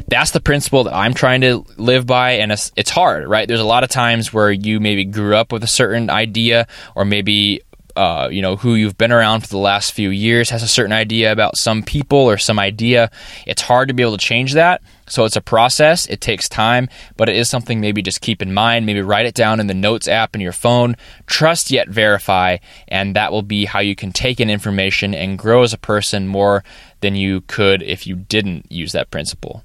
that's 0.09 0.33
the 0.33 0.41
principle 0.41 0.85
that 0.85 0.95
I'm 0.95 1.15
trying 1.15 1.41
to 1.43 1.65
live 1.77 2.07
by, 2.07 2.33
and 2.33 2.53
it's, 2.53 2.73
it's 2.77 2.91
hard, 2.91 3.29
right? 3.29 3.47
There's 3.47 3.61
a 3.61 3.65
lot 3.65 3.85
of 3.85 3.91
times 3.91 4.33
where 4.33 4.51
you 4.51 4.81
maybe 4.81 5.05
grew 5.05 5.37
up 5.37 5.53
with 5.53 5.65
a 5.65 5.69
certain 5.69 6.11
idea, 6.11 6.67
or 6.95 7.05
maybe 7.05 7.63
uh, 7.97 8.29
you 8.31 8.43
know 8.43 8.57
who 8.57 8.75
you've 8.75 8.97
been 8.97 9.13
around 9.13 9.41
for 9.41 9.49
the 9.49 9.59
last 9.59 9.93
few 9.93 10.11
years 10.11 10.51
has 10.51 10.63
a 10.63 10.69
certain 10.69 10.93
idea 10.93 11.33
about 11.33 11.59
some 11.59 11.83
people 11.83 12.19
or 12.19 12.39
some 12.39 12.59
idea. 12.59 13.11
It's 13.47 13.63
hard 13.63 13.89
to 13.89 13.95
be 13.95 14.03
able 14.03 14.17
to 14.17 14.25
change 14.25 14.55
that. 14.55 14.83
So 15.09 15.25
it's 15.25 15.37
a 15.37 15.41
process. 15.41 16.07
It 16.07 16.21
takes 16.21 16.49
time, 16.49 16.89
but 17.17 17.29
it 17.29 17.37
is 17.37 17.51
something 17.51 17.81
maybe 17.81 18.01
just 18.01 18.21
keep 18.21 18.41
in 18.41 18.55
mind. 18.55 18.87
Maybe 18.87 19.03
write 19.03 19.27
it 19.27 19.35
down 19.35 19.59
in 19.59 19.67
the 19.67 19.75
notes 19.75 20.07
app 20.07 20.35
in 20.35 20.41
your 20.41 20.53
phone. 20.53 20.97
Trust 21.27 21.71
yet 21.71 21.89
verify, 21.89 22.59
and 22.87 23.17
that 23.17 23.33
will 23.33 23.43
be 23.43 23.65
how 23.65 23.81
you 23.81 23.97
can 23.97 24.13
take 24.13 24.41
in 24.41 24.49
information 24.49 25.13
and 25.15 25.39
grow 25.39 25.63
as 25.63 25.73
a 25.73 25.79
person 25.79 26.29
more 26.29 26.63
than 27.01 27.17
you 27.17 27.41
could 27.43 27.83
if 27.83 28.07
you 28.07 28.15
didn't 28.15 28.71
use 28.71 28.93
that 28.93 29.11
principle. 29.11 29.65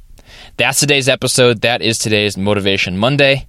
That's 0.58 0.80
today's 0.80 1.10
episode. 1.10 1.62
That 1.62 1.82
is 1.82 1.98
today's 1.98 2.38
Motivation 2.38 2.98
Monday. 2.98 3.48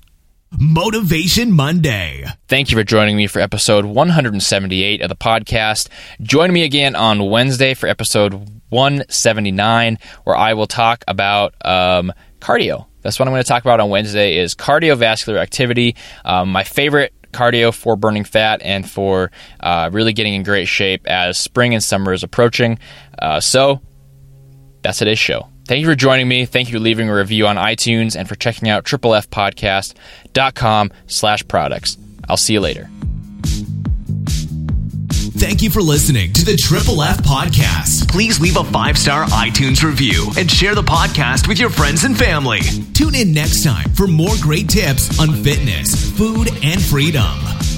Motivation 0.59 1.53
Monday. 1.53 2.25
Thank 2.49 2.70
you 2.70 2.77
for 2.77 2.85
joining 2.85 3.16
me 3.16 3.27
for 3.27 3.40
episode 3.40 3.85
178 3.85 5.03
of 5.03 5.09
the 5.09 5.16
podcast. 5.16 5.88
Join 6.22 6.53
me 6.53 6.62
again 6.62 6.94
on 6.94 7.29
Wednesday 7.29 7.75
for 7.75 7.88
episode 7.88 8.33
179, 8.68 9.99
where 10.25 10.37
I 10.37 10.55
will 10.55 10.66
talk 10.66 11.05
about 11.09 11.55
um, 11.64 12.12
cardio. 12.40 12.87
That's 13.03 13.18
what 13.18 13.29
I'm 13.29 13.35
going 13.35 13.42
to 13.42 13.49
talk 13.49 13.62
about 13.62 13.81
on 13.81 13.90
Wednesday 13.90 14.37
is 14.38 14.55
cardiovascular 14.55 15.38
activity. 15.38 15.96
Um, 16.25 16.51
my 16.53 16.64
favorite 16.64 17.12
cardio 17.33 17.72
for 17.72 17.96
burning 17.96 18.25
fat 18.25 18.62
and 18.62 18.88
for 18.88 19.31
uh, 19.61 19.90
really 19.92 20.12
getting 20.12 20.35
in 20.35 20.42
great 20.42 20.68
shape 20.68 21.07
as 21.07 21.38
spring 21.38 21.75
and 21.75 21.85
summer 21.85 22.12
is 22.12 22.22
approaching. 22.22 22.79
Uh, 23.20 23.40
so 23.40 23.81
that's 24.87 24.99
today's 24.99 25.18
show. 25.18 25.49
Thank 25.66 25.81
you 25.81 25.87
for 25.87 25.96
joining 25.96 26.29
me. 26.29 26.46
Thank 26.46 26.68
you 26.68 26.75
for 26.75 26.79
leaving 26.79 27.09
a 27.09 27.14
review 27.14 27.49
on 27.49 27.57
iTunes 27.57 28.14
and 28.16 28.29
for 28.29 28.37
checking 28.37 28.68
out 28.68 28.85
triplefpodcast.com 28.85 30.92
slash 31.09 31.49
products. 31.49 31.99
I'll 32.29 32.37
see 32.37 32.53
you 32.53 32.61
later. 32.61 32.88
Thank 35.38 35.62
you 35.62 35.70
for 35.70 35.83
listening 35.83 36.33
to 36.35 36.44
the 36.44 36.57
Triple 36.57 37.03
F 37.03 37.18
Podcast. 37.18 38.09
Please 38.09 38.40
leave 38.40 38.57
a 38.57 38.64
five 38.64 38.96
star 38.96 39.25
iTunes 39.27 39.83
review 39.83 40.31
and 40.38 40.51
share 40.51 40.75
the 40.75 40.83
podcast 40.83 41.49
with 41.49 41.59
your 41.59 41.70
friends 41.70 42.05
and 42.05 42.16
family. 42.16 42.61
Tune 42.94 43.14
in 43.14 43.35
next 43.35 43.64
time 43.64 43.88
for 43.90 44.07
more 44.07 44.35
great 44.40 44.68
tips 44.68 45.18
on 45.20 45.33
fitness, 45.42 46.11
food, 46.16 46.49
and 46.62 46.81
freedom. 46.81 47.76